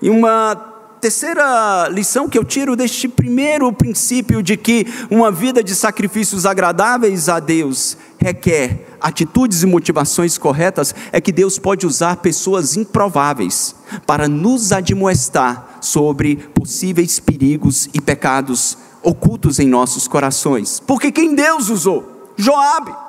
[0.00, 0.67] E uma
[0.98, 7.28] terceira lição que eu tiro deste primeiro princípio de que uma vida de sacrifícios agradáveis
[7.28, 13.74] a Deus requer atitudes e motivações corretas é que Deus pode usar pessoas improváveis
[14.06, 20.82] para nos admoestar sobre possíveis perigos e pecados ocultos em nossos corações.
[20.84, 22.32] Porque quem Deus usou?
[22.36, 23.07] Joabe.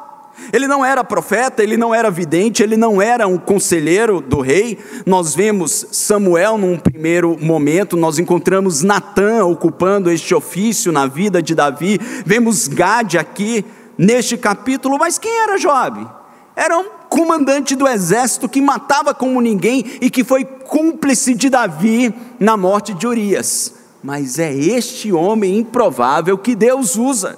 [0.52, 4.78] Ele não era profeta, ele não era vidente, ele não era um conselheiro do rei.
[5.06, 11.54] Nós vemos Samuel num primeiro momento, nós encontramos Natã ocupando este ofício na vida de
[11.54, 13.66] Davi, vemos Gade aqui
[13.98, 16.08] neste capítulo, mas quem era Joabe?
[16.56, 22.14] Era um comandante do exército que matava como ninguém e que foi cúmplice de Davi
[22.40, 23.74] na morte de Urias.
[24.04, 27.38] Mas é este homem improvável que Deus usa.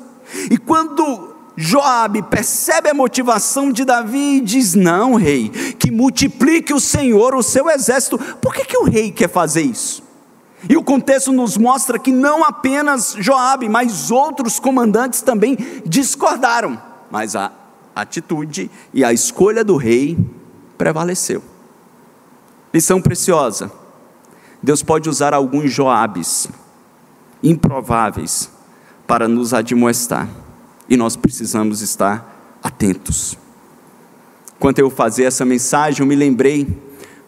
[0.49, 6.79] E quando Joabe percebe a motivação de Davi e diz: Não, rei, que multiplique o
[6.79, 8.17] Senhor o seu exército.
[8.17, 10.03] Por que, que o rei quer fazer isso?
[10.69, 16.81] E o contexto nos mostra que não apenas Joabe, mas outros comandantes também discordaram.
[17.09, 17.51] Mas a
[17.95, 20.17] atitude e a escolha do rei
[20.77, 21.43] prevaleceu.
[22.73, 23.71] Lição preciosa.
[24.63, 26.47] Deus pode usar alguns Joabes
[27.43, 28.51] improváveis
[29.07, 30.29] para nos admoestar,
[30.91, 33.37] e nós precisamos estar atentos.
[34.57, 36.67] Enquanto eu fazia essa mensagem, eu me lembrei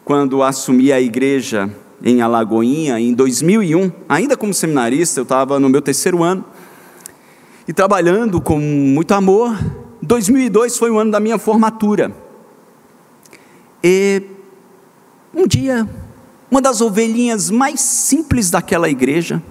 [0.04, 5.80] quando assumi a igreja em Alagoinha em 2001, ainda como seminarista, eu estava no meu
[5.80, 6.44] terceiro ano
[7.66, 9.58] e trabalhando com muito amor.
[10.02, 12.14] 2002 foi o ano da minha formatura.
[13.82, 14.24] E
[15.34, 15.88] um dia,
[16.50, 19.42] uma das ovelhinhas mais simples daquela igreja,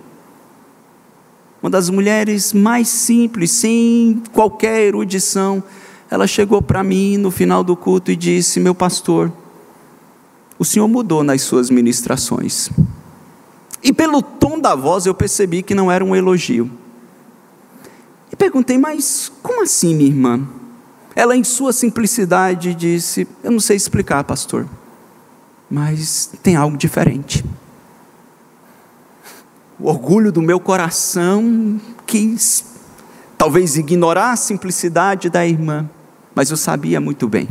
[1.64, 5.64] uma das mulheres mais simples, sem qualquer erudição,
[6.12, 9.32] ela chegou para mim no final do culto e disse: Meu pastor,
[10.60, 12.70] o senhor mudou nas suas ministrações.
[13.82, 16.70] E pelo tom da voz eu percebi que não era um elogio.
[18.30, 20.46] E perguntei: Mas como assim, minha irmã?
[21.16, 24.68] Ela, em sua simplicidade, disse: Eu não sei explicar, pastor,
[25.72, 27.42] mas tem algo diferente.
[29.84, 32.66] O orgulho do meu coração quis,
[33.38, 35.88] talvez, ignorar a simplicidade da irmã
[36.36, 37.48] mas eu sabia muito bem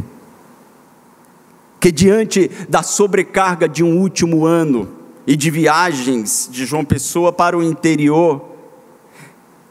[1.78, 4.88] que, diante da sobrecarga de um último ano
[5.26, 8.50] e de viagens de João Pessoa para o interior,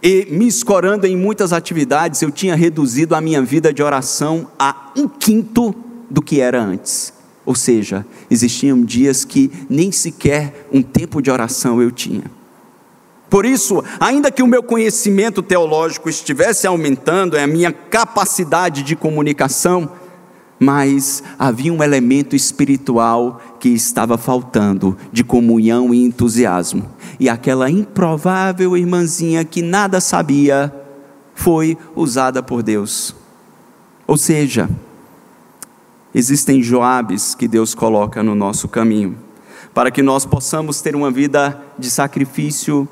[0.03, 4.91] e me escorando em muitas atividades, eu tinha reduzido a minha vida de oração a
[4.97, 5.73] um quinto
[6.09, 7.13] do que era antes.
[7.45, 12.40] Ou seja, existiam dias que nem sequer um tempo de oração eu tinha.
[13.31, 18.93] Por isso, ainda que o meu conhecimento teológico estivesse aumentando, é a minha capacidade de
[18.93, 19.89] comunicação,
[20.59, 26.89] mas havia um elemento espiritual que estava faltando, de comunhão e entusiasmo.
[27.17, 30.69] E aquela improvável irmãzinha que nada sabia
[31.33, 33.15] foi usada por Deus.
[34.05, 34.69] Ou seja,
[36.13, 39.17] existem Joabes que Deus coloca no nosso caminho,
[39.73, 42.85] para que nós possamos ter uma vida de sacrifício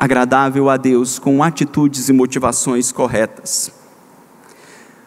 [0.00, 3.70] agradável a Deus com atitudes e motivações corretas.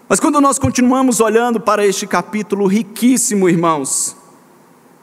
[0.07, 4.15] Mas quando nós continuamos olhando para este capítulo riquíssimo, irmãos,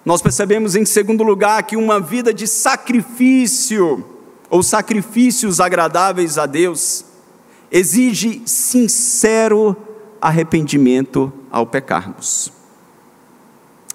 [0.04, 4.04] nós percebemos em segundo lugar que uma vida de sacrifício
[4.48, 7.04] ou sacrifícios agradáveis a Deus
[7.68, 9.76] exige sincero
[10.20, 12.52] arrependimento ao pecarmos.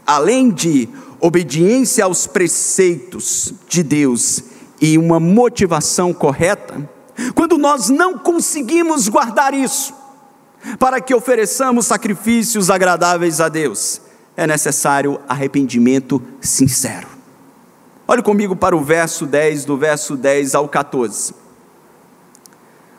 [0.06, 0.90] Além de
[1.22, 6.90] obediência aos preceitos de Deus e uma motivação correta,
[7.34, 9.94] quando nós não conseguimos guardar isso,
[10.80, 14.02] para que ofereçamos sacrifícios agradáveis a Deus,
[14.36, 17.08] é necessário arrependimento sincero.
[18.08, 21.34] Olhe comigo para o verso 10, do verso 10 ao 14.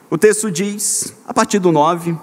[0.09, 2.17] O texto diz, a partir do 9: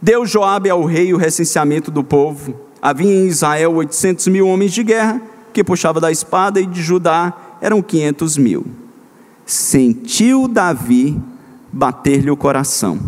[0.00, 2.54] Deu Joabe ao rei o recenseamento do povo.
[2.80, 7.34] Havia em Israel 800 mil homens de guerra que puxava da espada, e de Judá
[7.62, 8.66] eram 500 mil.
[9.46, 11.18] Sentiu Davi
[11.72, 13.00] bater-lhe o coração,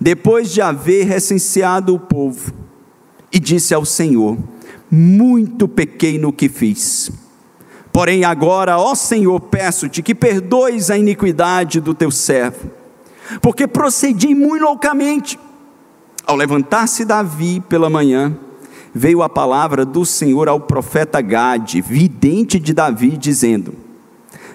[0.00, 2.52] depois de haver recenseado o povo,
[3.32, 4.38] e disse ao Senhor:
[4.90, 7.10] Muito pequei no que fiz.
[7.92, 12.70] Porém, agora, ó Senhor, peço-te que perdoes a iniquidade do teu servo,
[13.42, 15.38] porque procedi muito loucamente.
[16.24, 18.36] Ao levantar-se Davi pela manhã,
[18.94, 23.74] veio a palavra do Senhor ao profeta Gade, vidente de Davi, dizendo: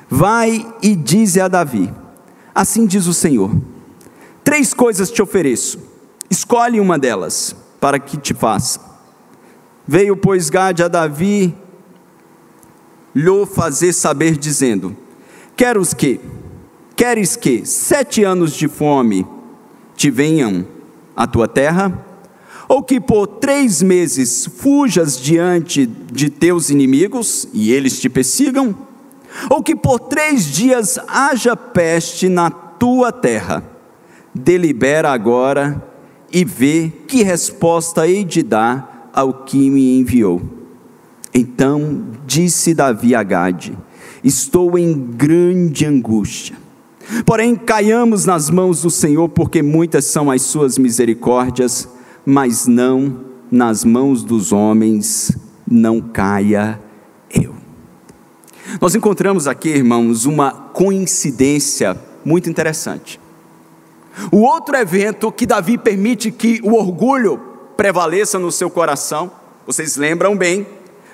[0.10, 1.92] Vai e dize a Davi:
[2.54, 3.52] Assim diz o Senhor:
[4.44, 5.80] Três coisas te ofereço,
[6.30, 8.80] escolhe uma delas, para que te faça.
[9.88, 11.56] Veio, pois, Gade a Davi,
[13.14, 14.96] lhe fazer saber, dizendo:
[15.56, 16.20] Queres que,
[16.96, 19.26] queres que sete anos de fome
[19.96, 20.66] te venham
[21.16, 22.05] à tua terra?
[22.68, 28.76] Ou que por três meses fujas diante de teus inimigos e eles te persigam,
[29.50, 33.64] ou que por três dias haja peste na tua terra.
[34.34, 35.84] Delibera agora
[36.32, 40.42] e vê que resposta hei de dar ao que me enviou.
[41.34, 43.78] Então disse Davi a Gade:
[44.24, 46.56] Estou em grande angústia.
[47.26, 51.88] Porém, caiamos nas mãos do Senhor, porque muitas são as suas misericórdias
[52.26, 55.38] mas não nas mãos dos homens,
[55.70, 56.80] não caia
[57.30, 57.56] eu.
[58.82, 63.20] Nós encontramos aqui, irmãos, uma coincidência muito interessante.
[64.32, 67.40] O outro evento que Davi permite que o orgulho
[67.78, 69.32] prevaleça no seu coração,
[69.66, 70.66] vocês lembram bem,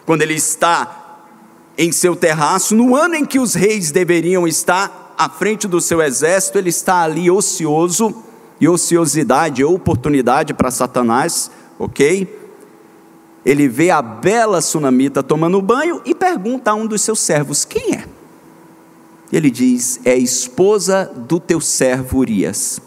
[0.05, 1.25] quando ele está
[1.77, 6.01] em seu terraço, no ano em que os reis deveriam estar à frente do seu
[6.01, 8.23] exército, ele está ali ocioso,
[8.61, 12.39] e ociosidade, oportunidade para Satanás, ok?
[13.45, 17.95] ele vê a bela sunamita tomando banho e pergunta a um dos seus servos: Quem
[17.95, 18.05] é?
[19.31, 22.79] Ele diz: É a esposa do teu servo Urias.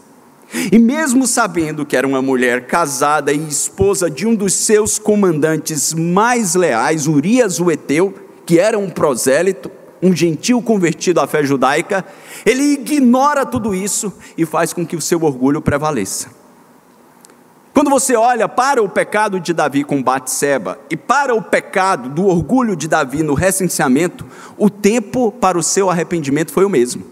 [0.71, 5.93] E mesmo sabendo que era uma mulher casada e esposa de um dos seus comandantes
[5.93, 8.13] mais leais, Urias o Eteu,
[8.45, 9.69] que era um prosélito,
[10.01, 12.05] um gentil convertido à fé judaica,
[12.45, 16.29] ele ignora tudo isso e faz com que o seu orgulho prevaleça.
[17.73, 22.25] Quando você olha para o pecado de Davi com Batseba e para o pecado do
[22.25, 24.25] orgulho de Davi no recenseamento,
[24.57, 27.03] o tempo para o seu arrependimento foi o mesmo.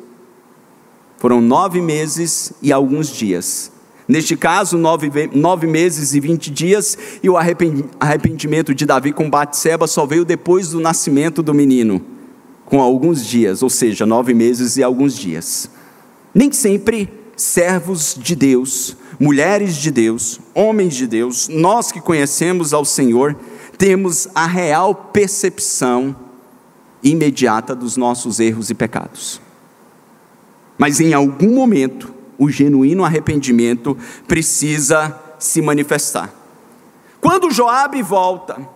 [1.17, 3.73] Foram nove meses e alguns dias.
[4.07, 9.87] Neste caso, nove, nove meses e vinte dias, e o arrependimento de Davi com Batseba
[9.87, 12.01] só veio depois do nascimento do menino,
[12.73, 15.69] com alguns dias, ou seja, nove meses e alguns dias.
[16.33, 17.07] Nem sempre
[17.37, 23.35] servos de Deus mulheres de Deus, homens de Deus, nós que conhecemos ao Senhor,
[23.77, 26.15] temos a real percepção
[27.03, 29.39] imediata dos nossos erros e pecados.
[30.75, 33.95] Mas em algum momento, o genuíno arrependimento
[34.27, 36.33] precisa se manifestar.
[37.21, 38.72] Quando Joabe volta,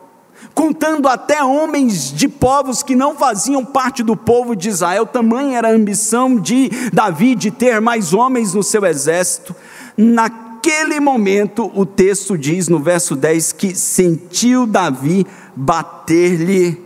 [0.58, 5.68] contando até homens de povos que não faziam parte do povo de Israel, tamanha era
[5.68, 9.55] a ambição de Davi de ter mais homens no seu exército.
[9.95, 16.84] Naquele momento, o texto diz no verso 10 que sentiu Davi bater-lhe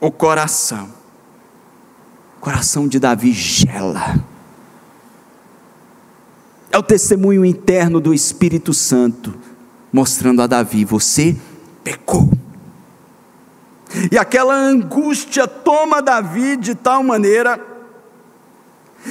[0.00, 0.88] o coração.
[2.38, 4.24] O coração de Davi gela.
[6.70, 9.34] É o testemunho interno do Espírito Santo,
[9.92, 11.36] mostrando a Davi: você
[11.84, 12.41] pecou.
[14.10, 17.60] E aquela angústia toma Davi de tal maneira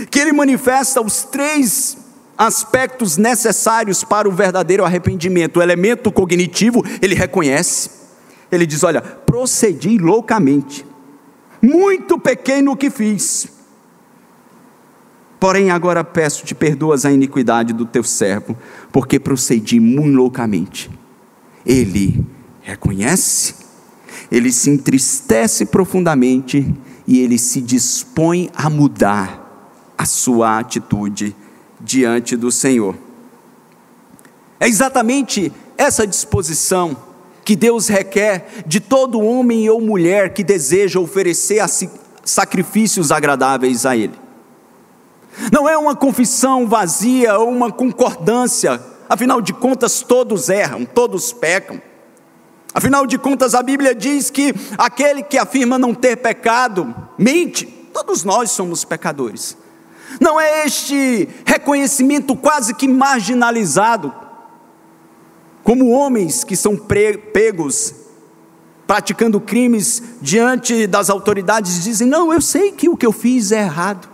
[0.09, 1.97] que ele manifesta os três
[2.37, 5.57] aspectos necessários para o verdadeiro arrependimento.
[5.57, 7.89] O elemento cognitivo, ele reconhece.
[8.51, 10.85] Ele diz: Olha, procedi loucamente,
[11.61, 13.47] muito pequei no que fiz.
[15.39, 18.55] Porém, agora peço-te, perdoas a iniquidade do teu servo,
[18.91, 20.89] porque procedi muito loucamente.
[21.65, 22.23] Ele
[22.61, 23.55] reconhece,
[24.31, 26.73] ele se entristece profundamente
[27.07, 31.35] e ele se dispõe a mudar a sua atitude
[31.79, 32.95] diante do Senhor.
[34.59, 36.95] É exatamente essa disposição
[37.43, 41.63] que Deus requer de todo homem ou mulher que deseja oferecer
[42.23, 44.13] sacrifícios agradáveis a Ele.
[45.51, 51.81] Não é uma confissão vazia ou uma concordância, afinal de contas, todos erram, todos pecam.
[52.73, 58.23] Afinal de contas, a Bíblia diz que aquele que afirma não ter pecado, mente, todos
[58.23, 59.57] nós somos pecadores.
[60.19, 64.13] Não é este reconhecimento quase que marginalizado,
[65.63, 67.93] como homens que são pegos
[68.91, 73.61] praticando crimes diante das autoridades dizem: Não, eu sei que o que eu fiz é
[73.61, 74.09] errado.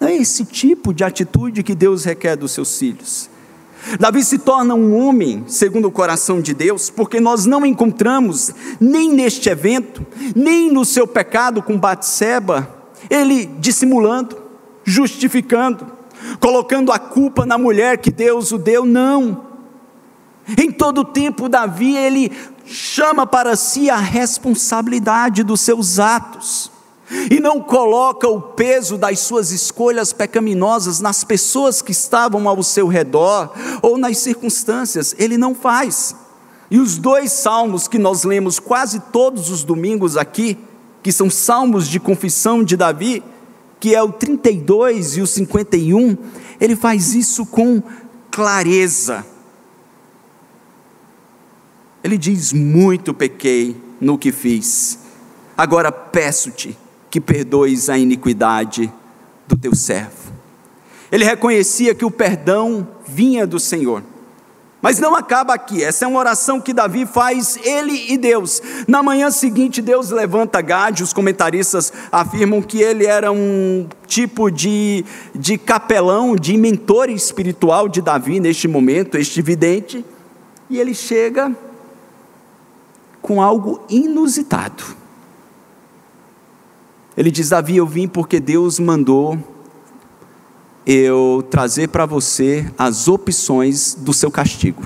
[0.00, 3.29] Não é esse tipo de atitude que Deus requer dos seus filhos.
[3.98, 9.12] Davi se torna um homem segundo o coração de Deus, porque nós não encontramos nem
[9.12, 12.68] neste evento, nem no seu pecado com Batseba,
[13.08, 14.36] ele dissimulando,
[14.84, 15.86] justificando,
[16.38, 19.46] colocando a culpa na mulher que Deus o deu, não.
[20.58, 22.32] Em todo tempo, Davi, ele
[22.66, 26.70] chama para si a responsabilidade dos seus atos,
[27.30, 32.86] e não coloca o peso das suas escolhas pecaminosas nas pessoas que estavam ao seu
[32.86, 33.52] redor
[33.82, 36.14] ou nas circunstâncias, ele não faz.
[36.70, 40.56] E os dois salmos que nós lemos quase todos os domingos aqui,
[41.02, 43.24] que são salmos de confissão de Davi,
[43.80, 46.16] que é o 32 e o 51,
[46.60, 47.82] ele faz isso com
[48.30, 49.26] clareza.
[52.04, 54.98] Ele diz: Muito pequei no que fiz,
[55.56, 56.78] agora peço-te
[57.10, 58.92] que perdoes a iniquidade
[59.48, 60.32] do teu servo.
[61.10, 64.02] Ele reconhecia que o perdão vinha do Senhor.
[64.82, 68.62] Mas não acaba aqui, essa é uma oração que Davi faz, ele e Deus.
[68.88, 75.04] Na manhã seguinte, Deus levanta Gade, os comentaristas afirmam que ele era um tipo de,
[75.34, 80.02] de capelão, de mentor espiritual de Davi neste momento, este vidente,
[80.70, 81.54] e ele chega
[83.20, 84.99] com algo inusitado.
[87.20, 89.38] Ele diz: Davi, eu vim porque Deus mandou
[90.86, 94.82] eu trazer para você as opções do seu castigo.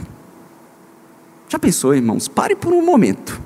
[1.49, 2.27] Já pensou, irmãos?
[2.27, 3.41] Pare por um momento.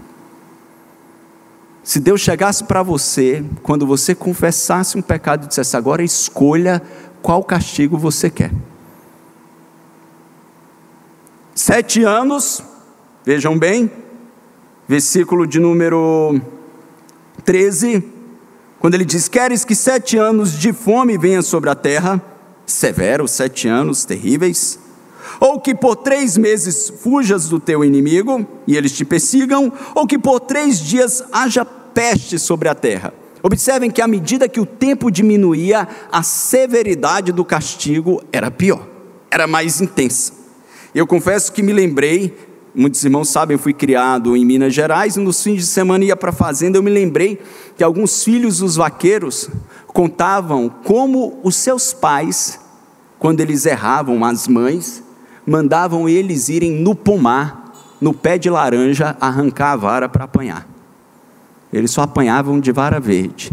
[1.84, 6.80] Se Deus chegasse para você, quando você confessasse um pecado e dissesse, agora escolha
[7.20, 8.50] qual castigo você quer.
[11.54, 12.62] Sete anos,
[13.22, 13.92] vejam bem,
[14.88, 16.40] versículo de número
[17.44, 18.16] 13,
[18.80, 22.22] quando ele diz: Queres que sete anos de fome venham sobre a terra,
[22.66, 24.78] severos, sete anos terríveis,
[25.40, 30.18] ou que por três meses fujas do teu inimigo e eles te persigam, ou que
[30.18, 33.12] por três dias haja peste sobre a terra.
[33.42, 38.86] Observem que à medida que o tempo diminuía, a severidade do castigo era pior,
[39.30, 40.32] era mais intensa.
[40.94, 42.36] Eu confesso que me lembrei,
[42.74, 46.16] muitos irmãos sabem, eu fui criado em Minas Gerais, e nos fins de semana ia
[46.16, 47.40] para a fazenda, eu me lembrei
[47.76, 49.48] que alguns filhos dos vaqueiros
[49.88, 52.60] contavam como os seus pais,
[53.18, 55.02] quando eles erravam, as mães,
[55.46, 60.68] mandavam eles irem no pomar, no pé de laranja, arrancar a vara para apanhar.
[61.72, 63.52] Eles só apanhavam de vara verde.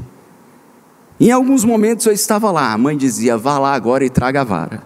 [1.20, 4.44] Em alguns momentos eu estava lá, a mãe dizia: vá lá agora e traga a
[4.44, 4.84] vara.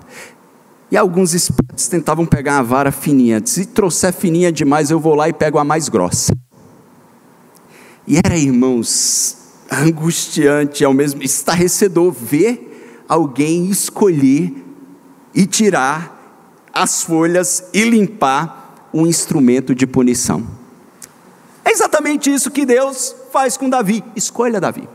[0.91, 3.41] E alguns espertos tentavam pegar a vara fininha.
[3.45, 6.33] Se trouxer fininha demais, eu vou lá e pego a mais grossa.
[8.07, 9.37] E era, irmãos,
[9.71, 14.53] angustiante, ao mesmo estarrecedor ver alguém escolher
[15.33, 16.17] e tirar
[16.73, 20.47] as folhas e limpar um instrumento de punição.
[21.63, 24.89] É exatamente isso que Deus faz com Davi: escolha Davi.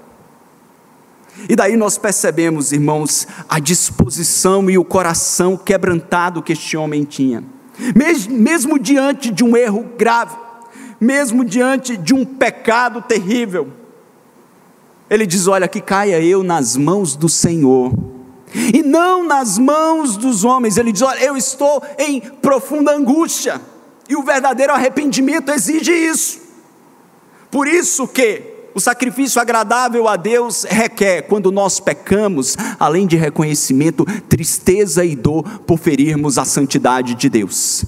[1.48, 7.42] E daí nós percebemos, irmãos, a disposição e o coração quebrantado que este homem tinha.
[8.30, 10.36] Mesmo, diante de um erro grave,
[11.00, 13.68] mesmo diante de um pecado terrível,
[15.10, 17.92] ele diz: Olha, que caia eu nas mãos do Senhor,
[18.54, 20.76] e não nas mãos dos homens.
[20.76, 23.60] Ele diz: Olha, eu estou em profunda angústia,
[24.08, 26.40] e o verdadeiro arrependimento exige isso.
[27.50, 34.04] Por isso que o sacrifício agradável a Deus requer, quando nós pecamos, além de reconhecimento,
[34.28, 37.84] tristeza e dor por ferirmos a santidade de Deus.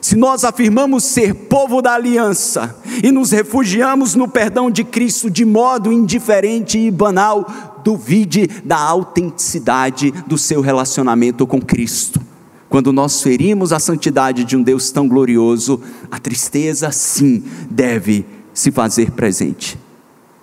[0.00, 5.44] Se nós afirmamos ser povo da aliança e nos refugiamos no perdão de Cristo de
[5.44, 12.20] modo indiferente e banal, duvide da autenticidade do seu relacionamento com Cristo.
[12.68, 18.24] Quando nós ferimos a santidade de um Deus tão glorioso, a tristeza sim deve
[18.54, 19.76] se fazer presente.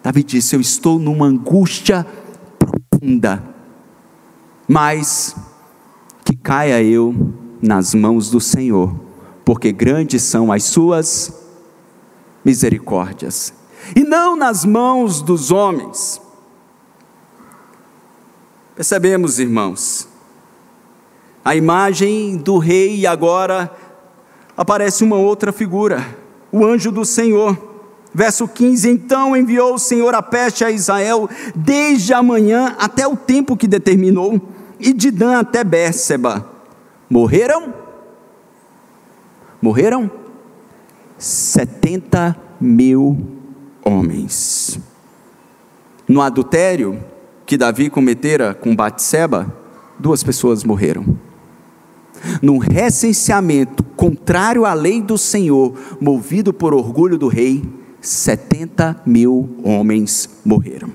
[0.08, 2.08] Davi disse: Eu estou numa angústia
[2.58, 3.44] profunda,
[4.66, 5.36] mas
[6.24, 8.98] que caia eu nas mãos do Senhor,
[9.44, 11.34] porque grandes são as suas
[12.42, 13.54] misericórdias,
[13.98, 16.22] e não nas mãos dos homens.
[18.76, 20.08] Percebemos, irmãos,
[21.44, 23.70] a imagem do rei e agora
[24.56, 26.18] aparece uma outra figura,
[26.50, 27.77] o anjo do Senhor.
[28.18, 33.16] Verso 15: Então enviou o Senhor a peste a Israel desde a manhã até o
[33.16, 34.42] tempo que determinou,
[34.80, 36.44] e de Dan até Bérseba.
[37.08, 37.72] Morreram?
[39.62, 40.10] Morreram?
[41.16, 43.16] 70 mil
[43.86, 44.80] homens.
[46.08, 47.00] No adultério
[47.46, 49.56] que Davi cometera com Batseba,
[50.00, 51.06] duas pessoas morreram.
[52.42, 57.64] No recenseamento contrário à lei do Senhor, movido por orgulho do rei,
[58.08, 60.90] 70 mil homens morreram.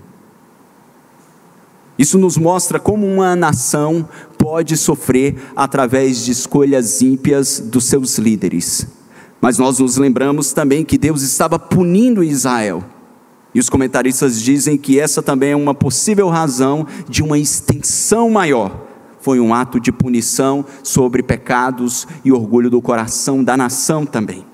[1.98, 4.08] Isso nos mostra como uma nação
[4.38, 8.86] pode sofrer através de escolhas ímpias dos seus líderes.
[9.42, 12.82] Mas nós nos lembramos também que Deus estava punindo Israel.
[13.54, 18.86] E os comentaristas dizem que essa também é uma possível razão de uma extensão maior.
[19.20, 24.46] Foi um ato de punição sobre pecados e orgulho do coração da nação também.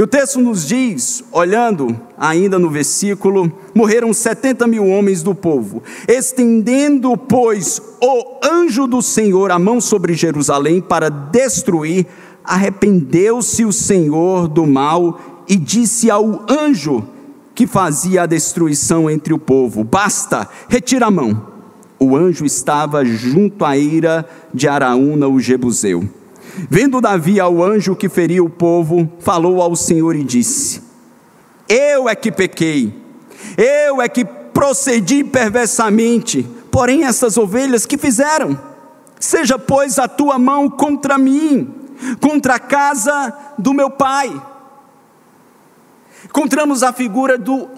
[0.00, 5.82] E o texto nos diz, olhando ainda no versículo, morreram setenta mil homens do povo,
[6.08, 12.06] estendendo, pois, o anjo do Senhor a mão sobre Jerusalém para destruir,
[12.42, 17.04] arrependeu-se o Senhor do mal e disse ao anjo
[17.54, 21.46] que fazia a destruição entre o povo: Basta, retira a mão.
[21.98, 26.08] O anjo estava junto à ira de Araúna, o Jebuseu.
[26.68, 30.82] Vendo Davi ao anjo que feria o povo, falou ao Senhor e disse:
[31.68, 32.94] Eu é que pequei,
[33.56, 38.58] eu é que procedi perversamente, porém essas ovelhas que fizeram?
[39.18, 41.74] Seja, pois, a tua mão contra mim,
[42.20, 44.30] contra a casa do meu pai.
[46.24, 47.68] Encontramos a figura do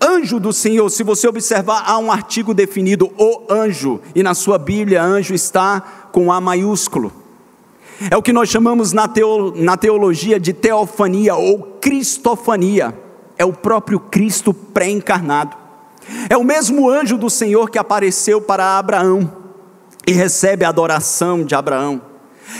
[0.00, 0.88] anjo do Senhor.
[0.90, 5.80] Se você observar, há um artigo definido, o anjo, e na sua Bíblia, anjo está
[6.12, 7.23] com A maiúsculo.
[8.10, 9.08] É o que nós chamamos na,
[9.56, 12.96] na teologia de teofania ou cristofania.
[13.36, 15.56] É o próprio Cristo pré-encarnado.
[16.28, 19.44] É o mesmo anjo do Senhor que apareceu para Abraão
[20.06, 22.00] e recebe a adoração de Abraão.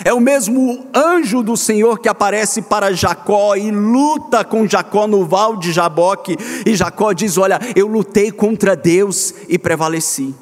[0.04, 5.24] É o mesmo anjo do Senhor que aparece para Jacó e luta com Jacó no
[5.26, 6.36] val de Jaboque.
[6.64, 10.34] E Jacó diz: Olha, eu lutei contra Deus e prevaleci.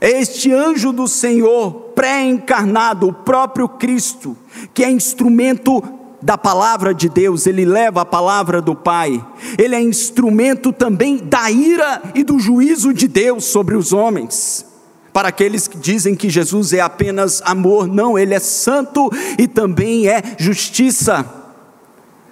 [0.00, 4.36] É este anjo do Senhor, pré-encarnado, o próprio Cristo,
[4.72, 5.82] que é instrumento
[6.22, 9.20] da palavra de Deus, ele leva a palavra do Pai,
[9.58, 14.64] ele é instrumento também da ira e do juízo de Deus sobre os homens.
[15.12, 20.06] Para aqueles que dizem que Jesus é apenas amor, não, ele é santo e também
[20.06, 21.26] é justiça,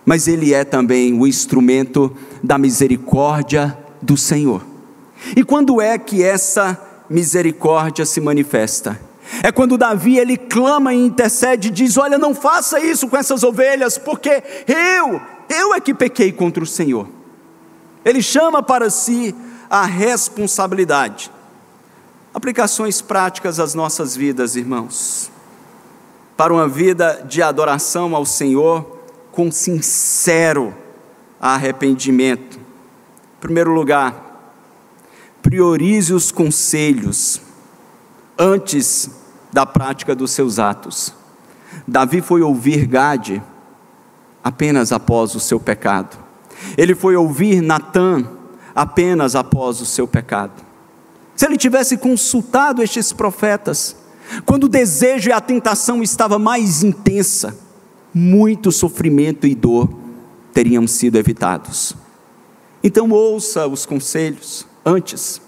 [0.05, 4.64] mas ele é também o instrumento da misericórdia do Senhor.
[5.37, 9.05] E quando é que essa misericórdia se manifesta?
[9.43, 13.99] É quando Davi ele clama e intercede, diz: Olha, não faça isso com essas ovelhas,
[13.99, 17.09] porque eu, eu é que pequei contra o Senhor.
[18.05, 19.35] Ele chama para si
[19.68, 21.31] a responsabilidade.
[22.33, 25.31] Aplicações práticas às nossas vidas, irmãos.
[26.37, 29.01] Para uma vida de adoração ao Senhor
[29.33, 30.74] com sincero
[31.41, 32.59] arrependimento.
[32.59, 34.53] Em primeiro lugar,
[35.43, 37.41] priorize os conselhos
[38.39, 39.11] antes
[39.53, 41.14] da prática dos seus atos.
[41.87, 43.43] Davi foi ouvir Gade
[44.43, 46.16] apenas após o seu pecado.
[46.76, 48.24] Ele foi ouvir Natã
[48.74, 50.64] apenas após o seu pecado.
[51.34, 53.97] Se ele tivesse consultado estes profetas,
[54.45, 57.57] quando o desejo e a tentação estava mais intensa,
[58.12, 59.89] muito sofrimento e dor
[60.53, 61.95] teriam sido evitados.
[62.82, 65.41] Então ouça os conselhos antes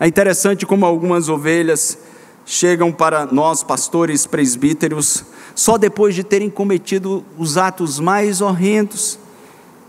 [0.00, 1.98] é interessante como algumas ovelhas
[2.46, 5.24] chegam para nós, pastores presbíteros,
[5.54, 9.18] só depois de terem cometido os atos mais horrendos,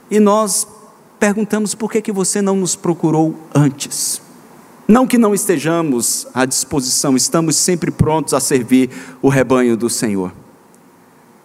[0.09, 0.67] e nós
[1.19, 4.21] perguntamos por que, que você não nos procurou antes.
[4.87, 8.89] Não que não estejamos à disposição, estamos sempre prontos a servir
[9.21, 10.33] o rebanho do Senhor.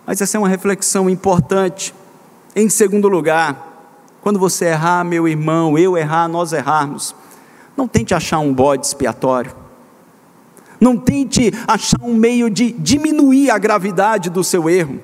[0.06, 1.94] Mas essa é uma reflexão importante.
[2.56, 7.14] Em segundo lugar, quando você errar, meu irmão, eu errar, nós errarmos,
[7.76, 9.54] não tente achar um bode expiatório.
[10.80, 15.00] Não tente achar um meio de diminuir a gravidade do seu erro.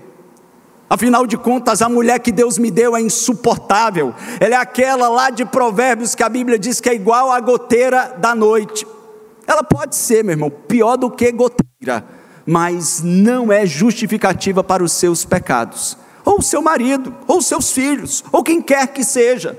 [0.89, 4.13] Afinal de contas, a mulher que Deus me deu é insuportável.
[4.41, 8.17] Ela é aquela lá de Provérbios que a Bíblia diz que é igual à goteira
[8.19, 8.85] da noite.
[9.47, 12.05] Ela pode ser, meu irmão, pior do que goteira,
[12.45, 15.97] mas não é justificativa para os seus pecados.
[16.25, 19.57] Ou seu marido, ou seus filhos, ou quem quer que seja.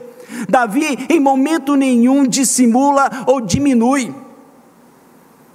[0.50, 4.14] Davi, em momento nenhum, dissimula ou diminui.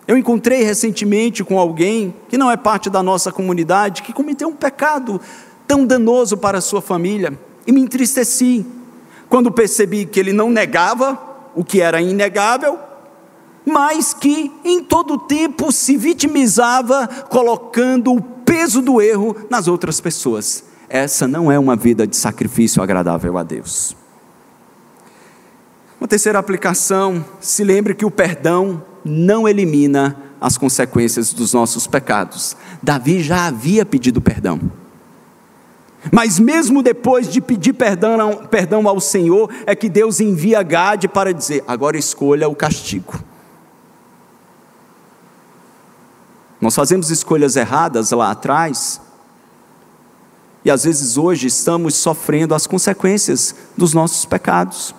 [0.06, 4.54] Eu encontrei recentemente com alguém que não é parte da nossa comunidade, que cometeu um
[4.54, 5.20] pecado
[5.66, 8.64] tão danoso para a sua família, e me entristeci
[9.28, 11.18] quando percebi que ele não negava
[11.56, 12.78] o que era inegável,
[13.64, 20.62] mas que em todo tempo se vitimizava, colocando o peso do erro nas outras pessoas.
[20.88, 23.96] Essa não é uma vida de sacrifício agradável a Deus.
[26.00, 32.56] Uma terceira aplicação, se lembre que o perdão não elimina as consequências dos nossos pecados.
[32.82, 34.60] Davi já havia pedido perdão.
[36.12, 41.32] Mas mesmo depois de pedir perdão, perdão ao Senhor, é que Deus envia Gade para
[41.32, 43.18] dizer: agora escolha o castigo.
[46.60, 49.00] Nós fazemos escolhas erradas lá atrás,
[50.64, 54.94] e às vezes hoje estamos sofrendo as consequências dos nossos pecados.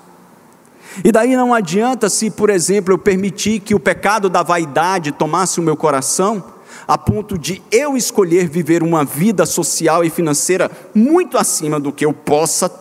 [1.04, 5.60] E daí não adianta se, por exemplo, eu permitir que o pecado da vaidade tomasse
[5.60, 6.44] o meu coração,
[6.88, 12.06] a ponto de eu escolher viver uma vida social e financeira muito acima do que
[12.06, 12.72] eu possa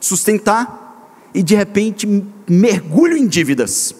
[0.00, 0.84] sustentar,
[1.34, 3.94] e de repente mergulho em dívidas.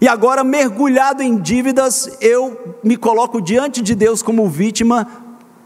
[0.00, 5.08] E agora, mergulhado em dívidas, eu me coloco diante de Deus como vítima,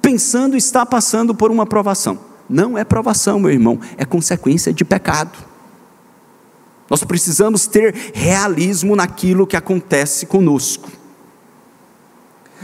[0.00, 2.18] pensando estar passando por uma provação.
[2.48, 5.51] Não é provação, meu irmão, é consequência de pecado.
[6.92, 10.90] Nós precisamos ter realismo naquilo que acontece conosco.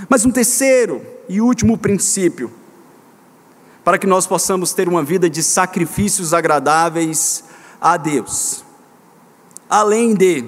[0.07, 1.01] Mas um terceiro
[1.31, 2.53] e último princípio,
[3.83, 7.43] para que nós possamos ter uma vida de sacrifícios agradáveis
[7.81, 8.63] a Deus,
[9.67, 10.45] além de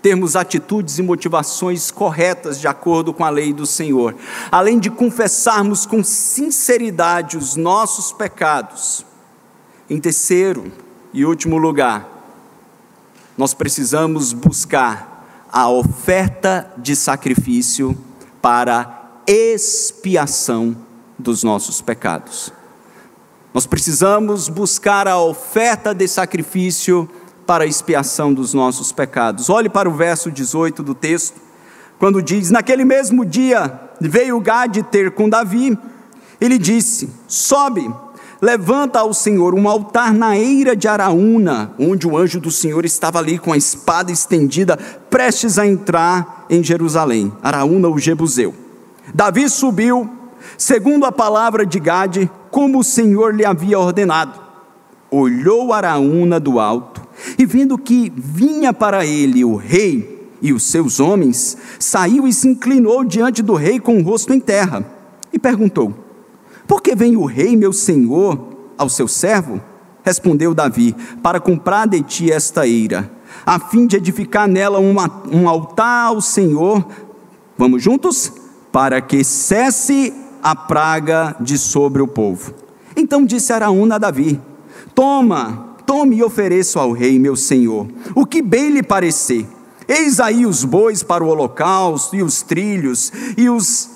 [0.00, 4.14] termos atitudes e motivações corretas de acordo com a lei do Senhor,
[4.52, 9.04] além de confessarmos com sinceridade os nossos pecados,
[9.90, 10.70] em terceiro
[11.12, 12.13] e último lugar,
[13.36, 17.96] nós precisamos buscar a oferta de sacrifício
[18.40, 20.76] para expiação
[21.18, 22.52] dos nossos pecados.
[23.52, 27.08] Nós precisamos buscar a oferta de sacrifício
[27.46, 29.48] para expiação dos nossos pecados.
[29.48, 31.40] Olhe para o verso 18 do texto,
[31.98, 35.78] quando diz: Naquele mesmo dia veio Gade ter com Davi.
[36.40, 37.88] Ele disse: Sobe,
[38.40, 43.18] levanta ao Senhor um altar na eira de Araúna, onde o anjo do Senhor estava
[43.18, 44.76] ali com a espada estendida,
[45.08, 47.32] prestes a entrar em Jerusalém.
[47.42, 48.54] Araúna, o Jebuseu.
[49.12, 50.08] Davi subiu,
[50.56, 54.40] segundo a palavra de Gade, como o Senhor lhe havia ordenado.
[55.10, 57.02] Olhou Araúna do alto
[57.38, 62.48] e, vendo que vinha para ele o rei e os seus homens, saiu e se
[62.48, 64.84] inclinou diante do rei com o rosto em terra
[65.32, 66.03] e perguntou:
[66.66, 68.38] Por que vem o rei, meu senhor,
[68.78, 69.60] ao seu servo?
[70.02, 73.10] Respondeu Davi: Para comprar de ti esta eira,
[73.44, 76.86] a fim de edificar nela uma, um altar ao Senhor.
[77.56, 78.32] Vamos juntos?
[78.70, 80.12] Para que cesse
[80.42, 82.52] a praga de sobre o povo.
[82.96, 84.40] Então disse Araúna a Davi:
[84.94, 89.46] Toma, tome e ofereço ao rei, meu senhor, o que bem lhe parecer.
[89.86, 93.90] Eis aí os bois para o holocausto, e os trilhos, e, os,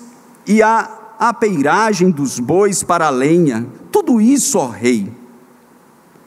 [0.47, 3.67] e a apeiragem dos bois para a lenha.
[3.91, 5.13] Tudo isso, ó rei.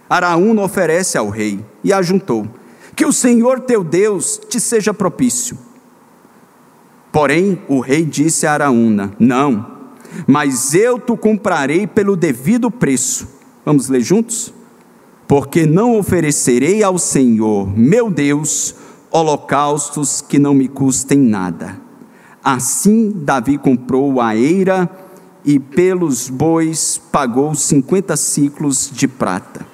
[0.10, 2.48] Araúna oferece ao rei, e ajuntou:
[2.96, 5.58] Que o Senhor teu Deus te seja propício.
[7.12, 9.80] Porém, o rei disse a Araúna: Não,
[10.28, 13.28] mas eu te comprarei pelo devido preço.
[13.66, 14.54] Vamos ler juntos?
[15.32, 18.76] porque não oferecerei ao Senhor, meu Deus,
[19.10, 21.80] holocaustos que não me custem nada.
[22.44, 24.89] Assim Davi comprou a eira
[25.46, 29.66] e pelos bois pagou cinquenta ciclos de prata.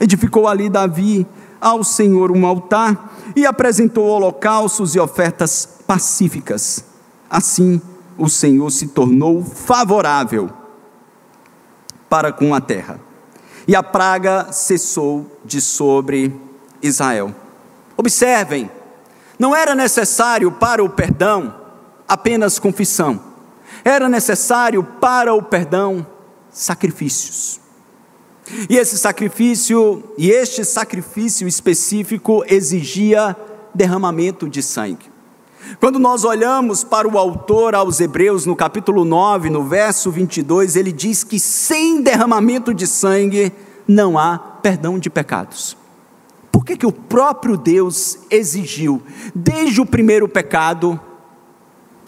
[0.00, 1.26] Edificou ali Davi
[1.60, 6.84] ao Senhor um altar e apresentou holocaustos e ofertas pacíficas.
[7.28, 7.80] Assim
[8.16, 10.50] o Senhor se tornou favorável
[12.08, 13.00] para com a terra
[13.66, 16.34] e a praga cessou de sobre
[16.82, 17.34] Israel.
[17.98, 18.70] Observem,
[19.38, 21.57] não era necessário para o perdão
[22.08, 23.20] apenas confissão,
[23.84, 26.06] era necessário para o perdão
[26.50, 27.60] sacrifícios.
[28.68, 33.36] E esse sacrifício, e este sacrifício específico exigia
[33.74, 35.06] derramamento de sangue.
[35.78, 40.92] Quando nós olhamos para o autor aos Hebreus, no capítulo 9, no verso 22, ele
[40.92, 43.52] diz que sem derramamento de sangue
[43.86, 45.76] não há perdão de pecados.
[46.50, 49.02] Por que, que o próprio Deus exigiu,
[49.34, 50.98] desde o primeiro pecado,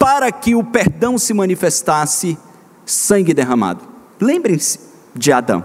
[0.01, 2.35] para que o perdão se manifestasse,
[2.83, 3.81] sangue derramado?
[4.19, 4.79] Lembrem-se
[5.13, 5.63] de Adão.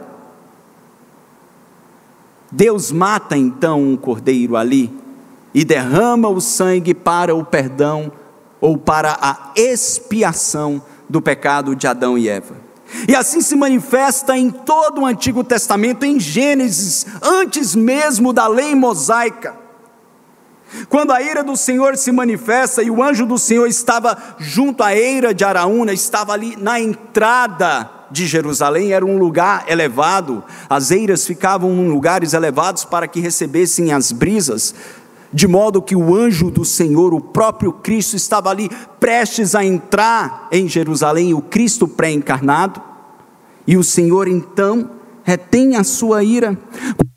[2.53, 4.95] Deus mata então um cordeiro ali
[5.55, 8.13] e derrama o sangue para o perdão
[8.61, 12.57] ou para a expiação do pecado de Adão e Eva.
[13.09, 18.75] E assim se manifesta em todo o Antigo Testamento, em Gênesis, antes mesmo da lei
[18.75, 19.66] mosaica.
[20.89, 24.95] Quando a ira do Senhor se manifesta e o anjo do Senhor estava junto à
[24.95, 31.27] eira de Araúna, estava ali na entrada de Jerusalém, era um lugar elevado, as eiras
[31.27, 34.75] ficavam em lugares elevados para que recebessem as brisas
[35.33, 40.49] de modo que o anjo do Senhor, o próprio Cristo, estava ali prestes a entrar
[40.51, 42.81] em Jerusalém, o Cristo pré-encarnado,
[43.67, 44.91] e o Senhor então
[45.25, 46.57] retém a sua ira.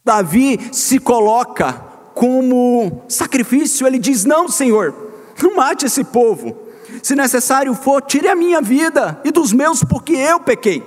[0.04, 1.89] Davi se coloca
[2.20, 4.94] como sacrifício, ele diz: Não, Senhor,
[5.42, 6.54] não mate esse povo,
[7.02, 10.84] se necessário for, tire a minha vida e dos meus, porque eu pequei.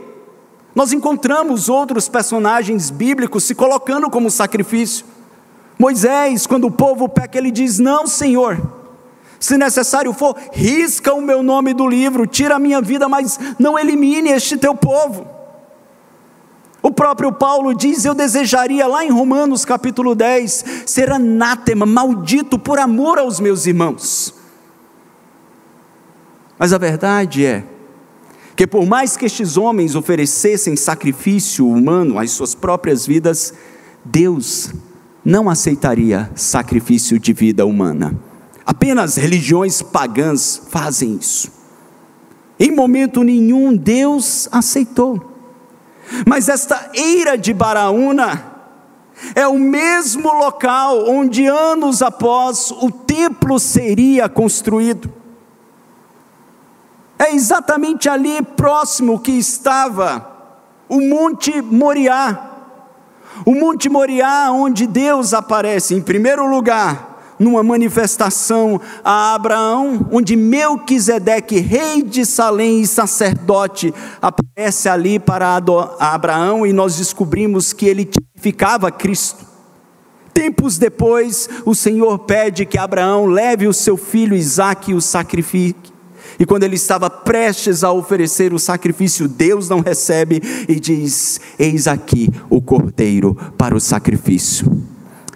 [0.75, 5.07] Nós encontramos outros personagens bíblicos se colocando como sacrifício.
[5.79, 8.61] Moisés, quando o povo peca, ele diz: Não, Senhor,
[9.41, 13.79] se necessário for, risca o meu nome do livro, tira a minha vida, mas não
[13.79, 15.27] elimine este teu povo.
[16.83, 22.79] O próprio Paulo diz: Eu desejaria, lá em Romanos capítulo 10, ser anátema, maldito por
[22.79, 24.35] amor aos meus irmãos.
[26.59, 27.65] Mas a verdade é
[28.57, 33.55] que, por mais que estes homens oferecessem sacrifício humano às suas próprias vidas,
[34.05, 34.73] Deus
[35.25, 38.19] não aceitaria sacrifício de vida humana.
[38.67, 41.51] Apenas religiões pagãs fazem isso.
[42.59, 45.32] Em momento nenhum Deus aceitou.
[46.27, 48.53] Mas esta eira de Baraúna
[49.35, 55.13] é o mesmo local onde anos após o templo seria construído.
[57.19, 60.29] É exatamente ali próximo que estava
[60.89, 62.53] o Monte Moriá
[63.45, 67.12] o Monte Moriá, onde Deus aparece, em primeiro lugar,
[67.43, 75.61] numa manifestação a Abraão, onde Melquisedeque, rei de Salém e sacerdote, aparece ali para
[75.99, 79.45] Abraão e nós descobrimos que ele tipificava Cristo.
[80.33, 85.93] Tempos depois, o Senhor pede que Abraão leve o seu filho Isaque e o sacrifique.
[86.39, 91.87] E quando ele estava prestes a oferecer o sacrifício, Deus não recebe e diz: Eis
[91.87, 94.92] aqui o cordeiro para o sacrifício.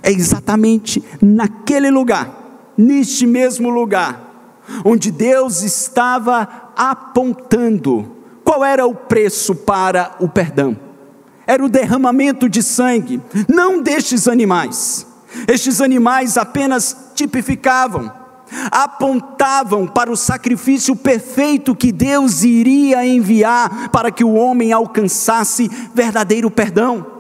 [0.07, 8.13] É exatamente naquele lugar, neste mesmo lugar, onde Deus estava apontando
[8.45, 10.79] qual era o preço para o perdão.
[11.45, 15.05] Era o derramamento de sangue, não destes animais.
[15.49, 18.13] Estes animais apenas tipificavam
[18.71, 26.49] apontavam para o sacrifício perfeito que Deus iria enviar para que o homem alcançasse verdadeiro
[26.49, 27.16] perdão.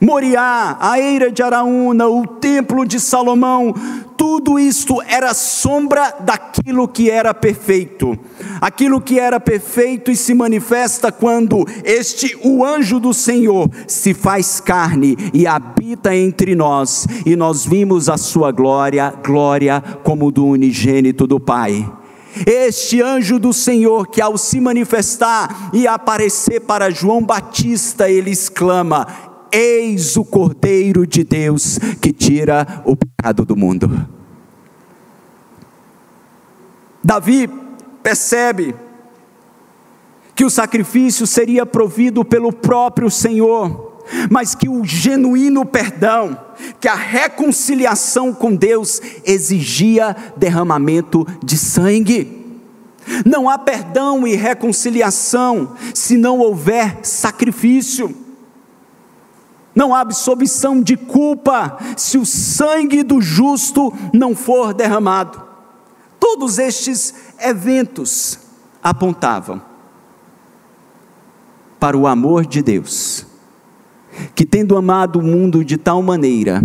[0.00, 3.74] Moriá, a eira de Araúna, o templo de Salomão,
[4.16, 8.16] tudo isto era sombra daquilo que era perfeito.
[8.60, 14.60] Aquilo que era perfeito e se manifesta quando este, o anjo do Senhor, se faz
[14.60, 21.26] carne e habita entre nós, e nós vimos a sua glória, glória como do unigênito
[21.26, 21.90] do Pai.
[22.46, 29.06] Este anjo do Senhor, que ao se manifestar e aparecer para João Batista, ele exclama:
[29.52, 34.08] Eis o Cordeiro de Deus que tira o pecado do mundo.
[37.02, 37.48] Davi
[38.02, 38.74] percebe
[40.34, 46.38] que o sacrifício seria provido pelo próprio Senhor, mas que o genuíno perdão,
[46.80, 52.60] que a reconciliação com Deus exigia derramamento de sangue.
[53.24, 58.14] Não há perdão e reconciliação se não houver sacrifício.
[59.78, 65.40] Não há absolvição de culpa se o sangue do justo não for derramado.
[66.18, 68.40] Todos estes eventos
[68.82, 69.62] apontavam
[71.78, 73.24] para o amor de Deus,
[74.34, 76.60] que tendo amado o mundo de tal maneira,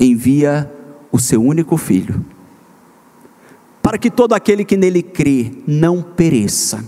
[0.00, 0.72] envia
[1.12, 2.24] o seu único filho,
[3.82, 6.82] para que todo aquele que nele crê não pereça,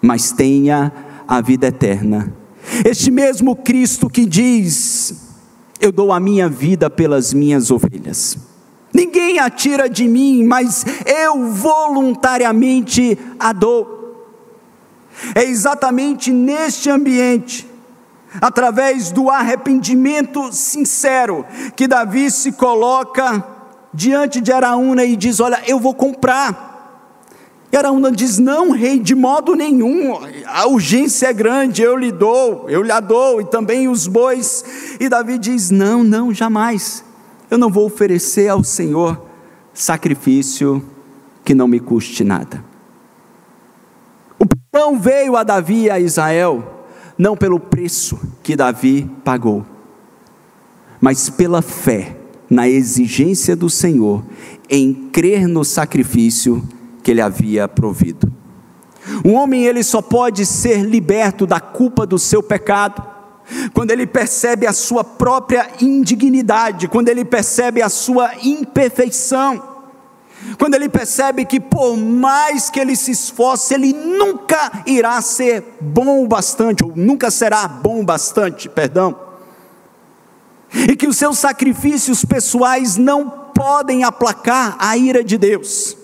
[0.00, 0.92] mas tenha
[1.26, 2.43] a vida eterna.
[2.84, 5.14] Este mesmo Cristo que diz:
[5.80, 8.38] Eu dou a minha vida pelas minhas ovelhas.
[8.92, 13.94] Ninguém a tira de mim, mas eu voluntariamente a dou.
[15.34, 17.68] É exatamente neste ambiente,
[18.40, 21.44] através do arrependimento sincero,
[21.76, 23.44] que Davi se coloca
[23.92, 26.73] diante de Araúna e diz: Olha, eu vou comprar
[27.74, 30.16] e Araúna diz: Não, rei, de modo nenhum,
[30.46, 34.96] a urgência é grande, eu lhe dou, eu lhe dou, e também os bois.
[35.00, 37.04] E Davi diz: Não, não, jamais,
[37.50, 39.20] eu não vou oferecer ao Senhor
[39.72, 40.88] sacrifício
[41.44, 42.64] que não me custe nada.
[44.38, 46.86] O perdão veio a Davi e a Israel,
[47.18, 49.66] não pelo preço que Davi pagou,
[51.00, 52.16] mas pela fé
[52.48, 54.24] na exigência do Senhor
[54.70, 56.62] em crer no sacrifício
[57.04, 58.32] que ele havia provido.
[59.24, 63.14] Um homem ele só pode ser liberto da culpa do seu pecado
[63.74, 69.74] quando ele percebe a sua própria indignidade, quando ele percebe a sua imperfeição.
[70.58, 76.24] Quando ele percebe que por mais que ele se esforce, ele nunca irá ser bom
[76.24, 79.14] o bastante, ou nunca será bom o bastante, perdão.
[80.72, 86.03] E que os seus sacrifícios pessoais não podem aplacar a ira de Deus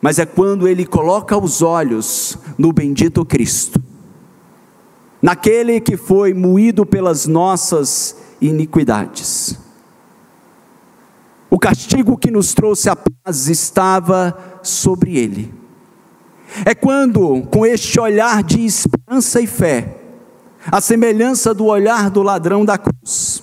[0.00, 3.82] mas é quando ele coloca os olhos no bendito Cristo,
[5.20, 9.58] naquele que foi moído pelas nossas iniquidades.
[11.50, 15.52] O castigo que nos trouxe a paz estava sobre ele.
[16.64, 19.96] É quando, com este olhar de esperança e fé,
[20.70, 23.42] a semelhança do olhar do ladrão da cruz,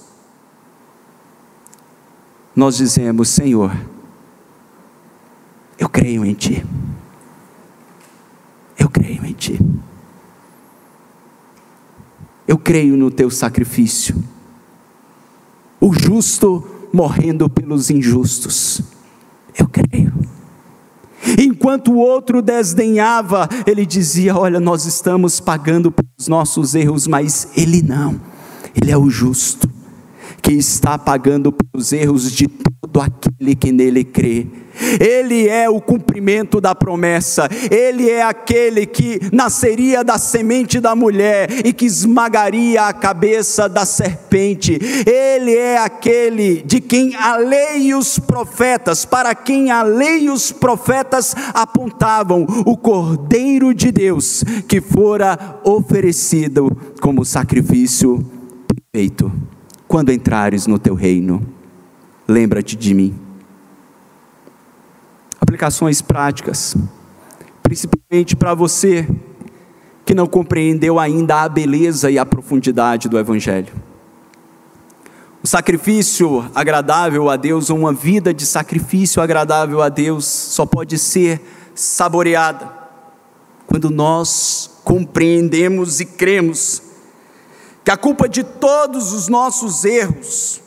[2.56, 3.76] nós dizemos: Senhor,
[5.78, 6.66] eu creio em Ti.
[8.78, 9.60] Eu creio em Ti.
[12.48, 14.24] Eu creio no Teu sacrifício.
[15.80, 18.82] O justo morrendo pelos injustos.
[19.58, 20.14] Eu creio.
[21.40, 27.82] Enquanto o outro desdenhava, ele dizia: Olha, nós estamos pagando pelos nossos erros, mas ele
[27.82, 28.20] não,
[28.80, 29.68] ele é o justo,
[30.46, 34.46] que está pagando pelos erros de todo aquele que nele crê.
[35.00, 41.50] Ele é o cumprimento da promessa, ele é aquele que nasceria da semente da mulher
[41.66, 44.78] e que esmagaria a cabeça da serpente,
[45.08, 50.30] ele é aquele de quem a lei e os profetas, para quem a lei e
[50.30, 56.70] os profetas apontavam, o Cordeiro de Deus que fora oferecido
[57.02, 58.24] como sacrifício
[58.92, 59.32] perfeito.
[59.88, 61.46] Quando entrares no teu reino,
[62.28, 63.26] lembra-te de mim
[65.56, 66.76] aplicações práticas,
[67.64, 69.08] principalmente para você
[70.04, 73.74] que não compreendeu ainda a beleza e a profundidade do Evangelho.
[75.42, 80.98] O sacrifício agradável a Deus, ou uma vida de sacrifício agradável a Deus, só pode
[80.98, 81.40] ser
[81.74, 82.70] saboreada
[83.68, 86.82] quando nós compreendemos e cremos
[87.86, 90.60] que a culpa de todos os nossos erros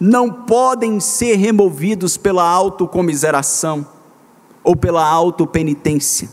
[0.00, 3.86] não podem ser removidos pela autocomiseração
[4.64, 6.28] ou pela autopenitência.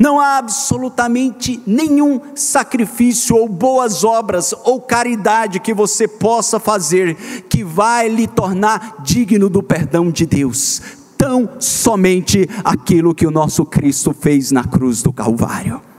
[0.00, 7.16] Não há absolutamente nenhum sacrifício ou boas obras ou caridade que você possa fazer
[7.48, 10.80] que vai lhe tornar digno do perdão de Deus.
[11.18, 15.91] Tão somente aquilo que o nosso Cristo fez na cruz do Calvário.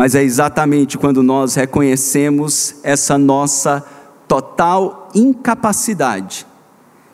[0.00, 3.84] Mas é exatamente quando nós reconhecemos essa nossa
[4.26, 6.46] total incapacidade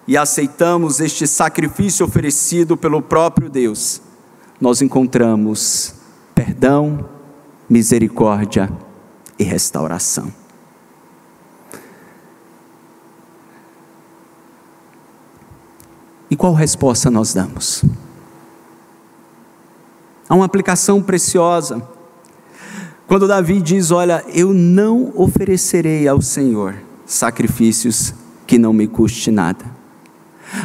[0.06, 4.00] e aceitamos este sacrifício oferecido pelo próprio Deus,
[4.60, 5.96] nós encontramos
[6.32, 7.08] perdão,
[7.68, 8.70] misericórdia
[9.36, 10.32] e restauração.
[16.30, 17.84] E qual resposta nós damos?
[20.28, 21.95] Há uma aplicação preciosa.
[23.06, 28.12] Quando Davi diz: Olha, eu não oferecerei ao Senhor sacrifícios
[28.46, 29.64] que não me custe nada.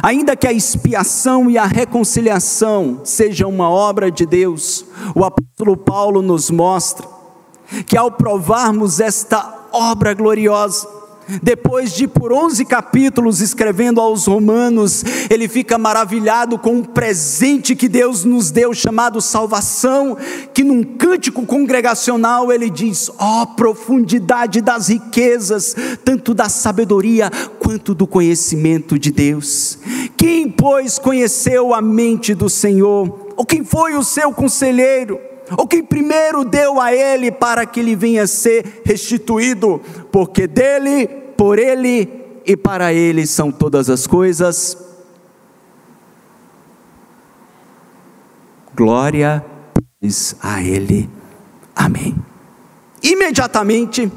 [0.02, 4.84] Ainda que a expiação e a reconciliação sejam uma obra de Deus,
[5.14, 7.06] o apóstolo Paulo nos mostra
[7.86, 10.86] que ao provarmos esta obra gloriosa,
[11.40, 17.88] depois de por 11 capítulos escrevendo aos Romanos, ele fica maravilhado com o presente que
[17.88, 20.16] Deus nos deu, chamado salvação,
[20.52, 25.74] que num cântico congregacional ele diz: ó oh, profundidade das riquezas,
[26.04, 29.78] tanto da sabedoria quanto do conhecimento de Deus.
[30.16, 33.28] Quem, pois, conheceu a mente do Senhor?
[33.36, 35.18] Ou quem foi o seu conselheiro?
[35.56, 39.80] ou quem primeiro deu a ele para que ele venha ser restituído,
[40.10, 41.08] porque dele,
[41.42, 42.08] por ele
[42.46, 44.78] e para ele são todas as coisas.
[48.76, 49.44] Glória
[50.40, 51.10] a ele.
[51.74, 52.14] Amém.
[53.02, 54.08] Imediatamente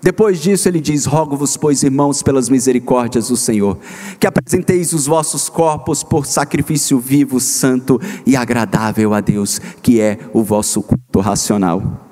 [0.00, 3.76] depois disso, ele diz: Rogo-vos, pois, irmãos, pelas misericórdias do Senhor,
[4.20, 10.16] que apresenteis os vossos corpos por sacrifício vivo, santo e agradável a Deus, que é
[10.32, 12.06] o vosso culto racional.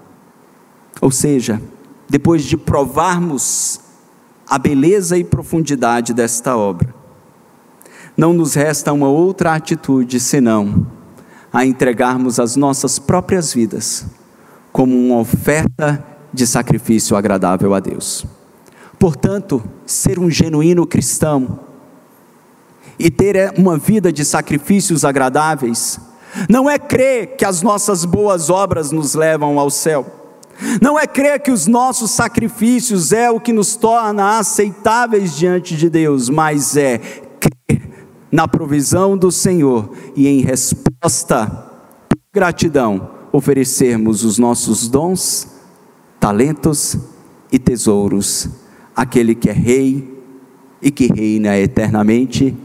[1.01, 1.63] Ou seja,
[2.11, 3.86] depois de provarmos
[4.49, 6.95] a beleza e profundidade desta obra,
[8.17, 10.87] não nos resta uma outra atitude senão
[11.53, 14.07] a entregarmos as nossas próprias vidas
[14.73, 18.27] como uma oferta de sacrifício agradável a Deus.
[18.99, 21.61] Portanto, ser um genuíno cristão
[22.99, 25.99] e ter uma vida de sacrifícios agradáveis,
[26.49, 30.16] não é crer que as nossas boas obras nos levam ao céu,
[30.81, 35.89] não é crer que os nossos sacrifícios é o que nos torna aceitáveis diante de
[35.89, 41.71] Deus, mas é crer na provisão do Senhor e em resposta,
[42.33, 45.49] gratidão, oferecermos os nossos dons
[46.19, 46.97] talentos
[47.53, 48.49] e tesouros,
[48.95, 50.23] aquele que é rei
[50.83, 52.57] e que reina eternamente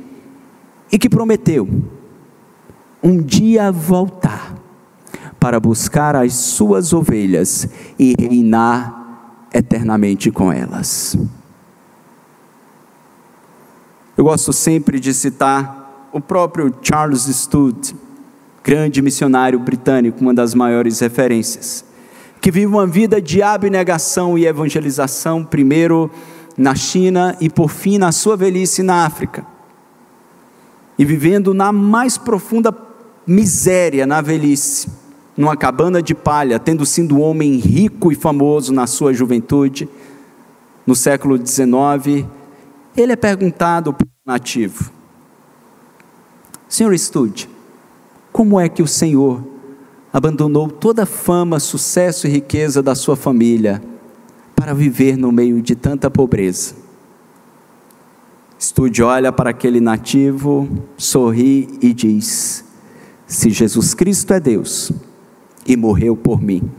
[0.92, 1.68] e que prometeu
[3.04, 4.61] um dia voltar
[5.42, 7.68] para buscar as suas ovelhas
[7.98, 11.18] e reinar eternamente com elas.
[14.16, 17.96] Eu gosto sempre de citar o próprio Charles Studd,
[18.64, 21.84] grande missionário britânico, uma das maiores referências
[22.42, 26.10] que vive uma vida de abnegação e evangelização, primeiro
[26.58, 29.46] na China e por fim na sua velhice na África.
[30.98, 32.76] E vivendo na mais profunda
[33.28, 34.90] miséria na velhice,
[35.36, 39.88] numa cabana de palha, tendo sido um homem rico e famoso na sua juventude,
[40.86, 42.26] no século XIX,
[42.96, 44.92] ele é perguntado por um nativo:
[46.68, 47.50] Senhor Estude,
[48.32, 49.44] como é que o Senhor
[50.12, 53.82] abandonou toda a fama, sucesso e riqueza da sua família
[54.56, 56.76] para viver no meio de tanta pobreza.
[58.60, 60.68] Estude olha para aquele nativo,
[60.98, 62.66] sorri e diz:
[63.26, 64.92] Se Jesus Cristo é Deus
[65.66, 66.70] e morreu por mim,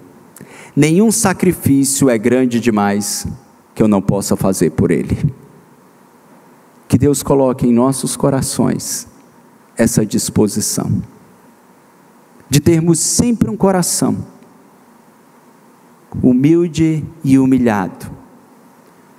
[0.75, 3.27] nenhum sacrifício é grande demais
[3.75, 5.33] que eu não possa fazer por Ele.
[6.89, 9.09] Que Deus coloque em nossos corações
[9.77, 11.03] essa disposição
[12.51, 14.27] de termos sempre um coração
[16.23, 18.11] humilde e humilhado,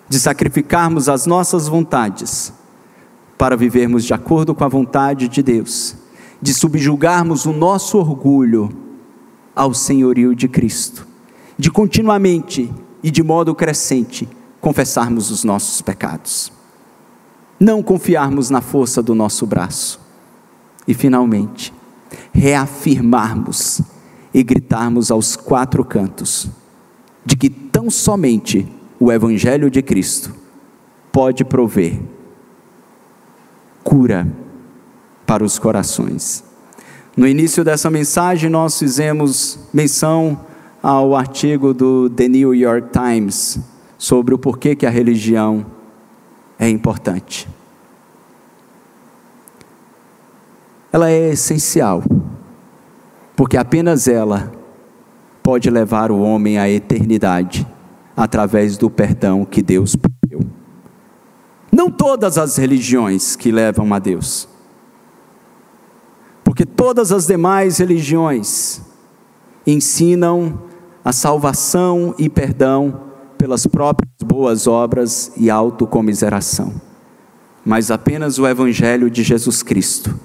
[0.08, 2.54] de sacrificarmos as nossas vontades
[3.36, 5.96] para vivermos de acordo com a vontade de Deus,
[6.40, 8.70] de subjugarmos o nosso orgulho
[9.56, 11.08] ao senhorio de Cristo,
[11.58, 14.28] de continuamente e de modo crescente
[14.60, 16.52] confessarmos os nossos pecados,
[17.60, 20.00] não confiarmos na força do nosso braço
[20.88, 21.74] e, finalmente,
[22.32, 23.82] reafirmarmos
[24.34, 26.48] e gritarmos aos quatro cantos
[27.26, 28.68] de que tão somente
[29.00, 30.34] o Evangelho de Cristo
[31.12, 32.00] pode prover
[33.84, 34.28] cura
[35.26, 36.44] para os corações.
[37.16, 40.40] No início dessa mensagem, nós fizemos menção
[40.82, 43.60] ao artigo do The New York Times
[44.00, 45.64] sobre o porquê que a religião
[46.58, 47.48] é importante.
[50.92, 52.04] Ela é essencial,
[53.36, 54.52] porque apenas ela
[55.44, 57.68] pode levar o homem à eternidade
[58.18, 59.96] através do perdão que Deus
[60.28, 60.42] deu.
[61.72, 64.48] Não todas as religiões que levam a Deus,
[66.44, 68.82] porque todas as demais religiões
[69.66, 70.62] ensinam
[71.04, 73.02] a salvação e perdão
[73.38, 76.74] pelas próprias boas obras e autocomiseração.
[77.66, 80.20] Mas apenas o Evangelho de Jesus Cristo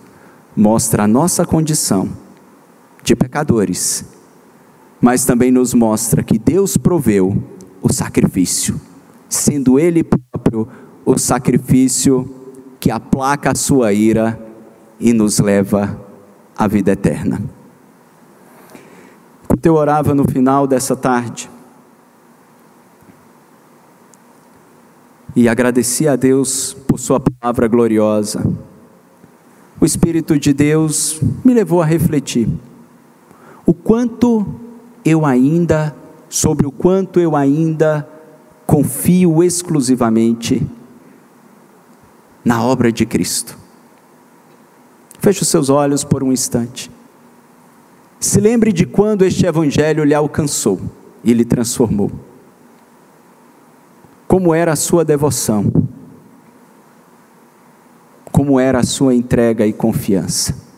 [0.56, 2.08] mostra a nossa condição
[3.02, 4.18] de pecadores
[5.00, 7.42] mas também nos mostra que Deus proveu
[7.80, 8.80] o sacrifício,
[9.28, 10.68] sendo Ele próprio
[11.04, 12.28] o sacrifício
[12.80, 14.38] que aplaca a sua ira
[14.98, 16.07] e nos leva
[16.58, 17.40] à vida eterna.
[19.46, 21.48] Quando eu orava no final dessa tarde,
[25.36, 28.44] e agradecia a Deus por Sua palavra gloriosa,
[29.80, 32.48] o Espírito de Deus me levou a refletir
[33.64, 34.44] o quanto
[35.04, 35.94] eu ainda,
[36.28, 38.08] sobre o quanto eu ainda
[38.66, 40.66] confio exclusivamente
[42.44, 43.56] na obra de Cristo.
[45.18, 46.90] Feche os seus olhos por um instante.
[48.20, 50.80] Se lembre de quando este Evangelho lhe alcançou
[51.22, 52.10] e lhe transformou.
[54.26, 55.72] Como era a sua devoção,
[58.32, 60.68] como era a sua entrega e confiança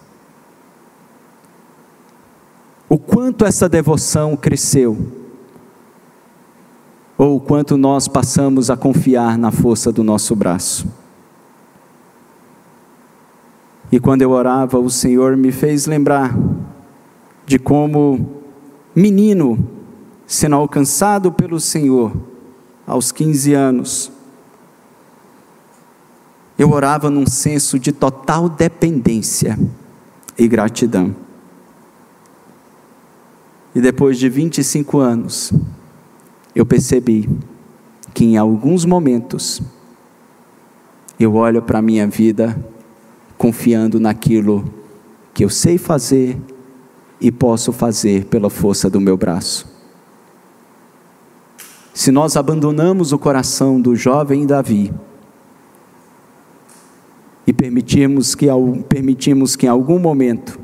[2.90, 4.98] o quanto essa devoção cresceu,
[7.16, 10.88] ou o quanto nós passamos a confiar na força do nosso braço.
[13.92, 16.36] E quando eu orava, o Senhor me fez lembrar
[17.44, 18.40] de como
[18.94, 19.58] menino,
[20.26, 22.12] sendo alcançado pelo Senhor
[22.86, 24.12] aos 15 anos,
[26.56, 29.58] eu orava num senso de total dependência
[30.38, 31.16] e gratidão.
[33.74, 35.52] E depois de 25 anos,
[36.54, 37.28] eu percebi
[38.12, 39.62] que em alguns momentos
[41.18, 42.56] eu olho para a minha vida
[43.40, 44.62] confiando naquilo
[45.32, 46.38] que eu sei fazer
[47.18, 49.66] e posso fazer pela força do meu braço.
[51.94, 54.92] Se nós abandonamos o coração do jovem Davi
[57.46, 58.46] e permitirmos que,
[58.86, 60.60] permitimos que em algum momento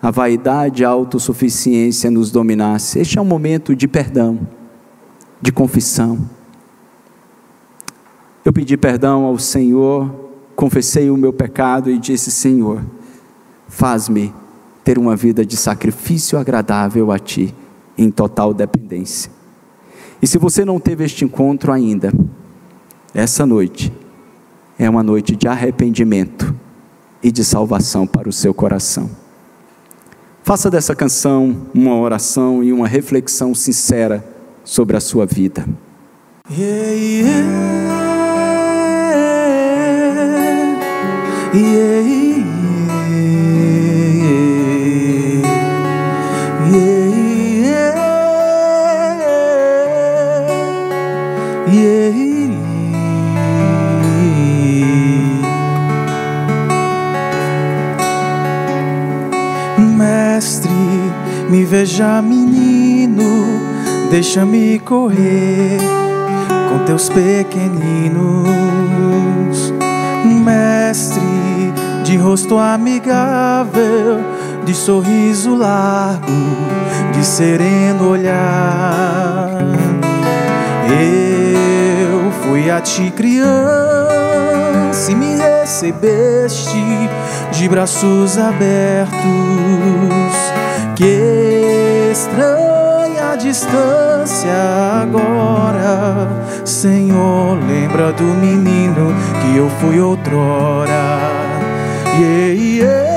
[0.00, 3.00] a vaidade e a autossuficiência nos dominasse.
[3.00, 4.48] Este é um momento de perdão,
[5.42, 6.26] de confissão.
[8.42, 10.25] Eu pedi perdão ao Senhor,
[10.56, 12.82] confessei o meu pecado e disse: Senhor,
[13.68, 14.34] faz-me
[14.82, 17.54] ter uma vida de sacrifício agradável a Ti,
[17.96, 19.30] em total dependência.
[20.20, 22.12] E se você não teve este encontro ainda,
[23.14, 23.92] essa noite
[24.78, 26.54] é uma noite de arrependimento
[27.22, 29.10] e de salvação para o seu coração.
[30.42, 34.24] Faça dessa canção uma oração e uma reflexão sincera
[34.64, 35.66] sobre a sua vida.
[36.48, 38.05] Yeah, yeah,
[41.56, 41.96] yeah,
[61.48, 63.46] Me veja, menino,
[64.10, 65.78] deixa-me correr
[66.68, 68.46] com teus pequeninos.
[70.46, 71.20] Mestre
[72.04, 74.20] de rosto amigável,
[74.64, 76.22] de sorriso largo,
[77.12, 79.50] de sereno olhar.
[80.88, 83.50] Eu fui a ti criança
[85.10, 87.10] e me recebeste
[87.50, 89.16] de braços abertos
[90.94, 96.28] que estranha distância agora.
[96.86, 101.18] Senhor, lembra do menino que eu fui outrora.
[102.16, 103.16] Yeah, yeah.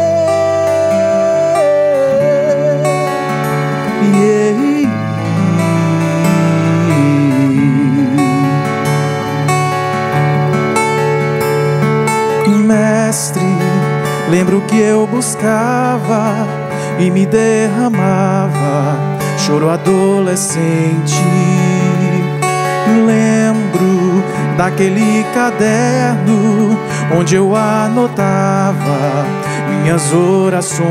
[12.66, 13.44] Mestre,
[14.32, 16.34] lembro que eu buscava
[16.98, 18.98] e me derramava,
[19.38, 21.24] choro adolescente.
[23.06, 23.49] Lembro
[24.60, 26.78] daquele caderno
[27.18, 29.26] onde eu anotava
[29.70, 30.84] minhas orações.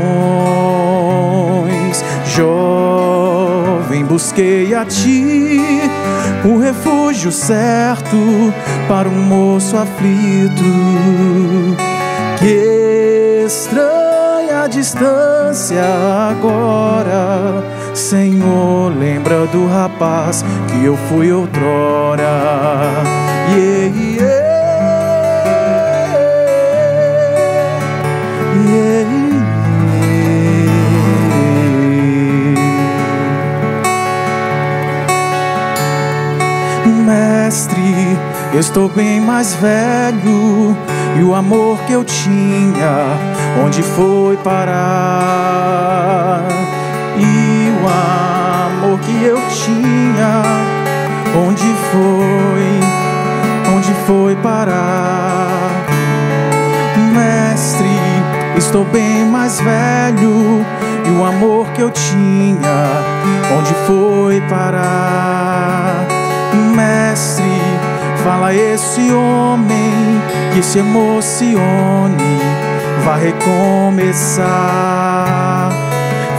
[2.35, 5.61] Jovem, busquei a ti
[6.43, 8.17] o refúgio certo
[8.87, 10.63] para um moço aflito.
[12.39, 15.83] Que estranha distância
[16.31, 17.63] agora,
[17.93, 22.78] Senhor, lembra do rapaz que eu fui outrora.
[38.59, 40.75] Eu estou bem mais velho
[41.17, 43.17] e o amor que eu tinha,
[43.65, 44.81] onde foi parar?
[47.17, 50.43] E o amor que eu tinha,
[51.47, 52.81] onde foi?
[53.77, 55.85] Onde foi parar?
[57.13, 57.87] Mestre,
[58.57, 60.65] estou bem mais velho
[61.05, 62.57] e o amor que eu tinha,
[63.57, 66.05] onde foi parar?
[66.75, 67.58] Mestre,
[68.29, 70.21] fala esse homem
[70.53, 72.37] que se emocione,
[73.03, 74.45] vai recomeçar.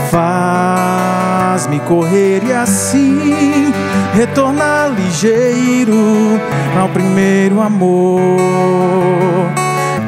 [0.09, 3.73] Faz-me correr e assim
[4.13, 6.39] retornar ligeiro
[6.79, 8.21] ao primeiro amor.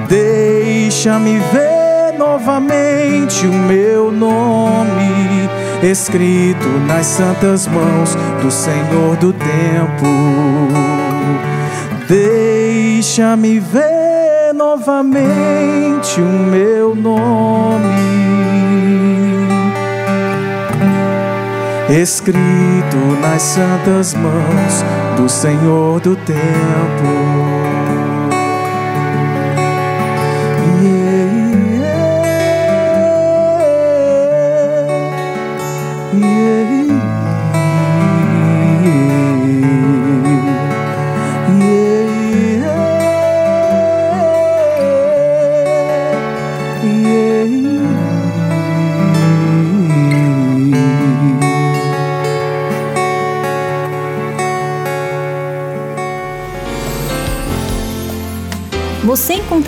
[0.07, 5.49] Deixa-me ver novamente o meu nome
[5.83, 10.92] escrito nas santas mãos do Senhor do tempo.
[12.13, 17.87] Deixa-me ver novamente o meu nome
[21.89, 24.83] escrito nas santas mãos
[25.17, 27.52] do Senhor do tempo.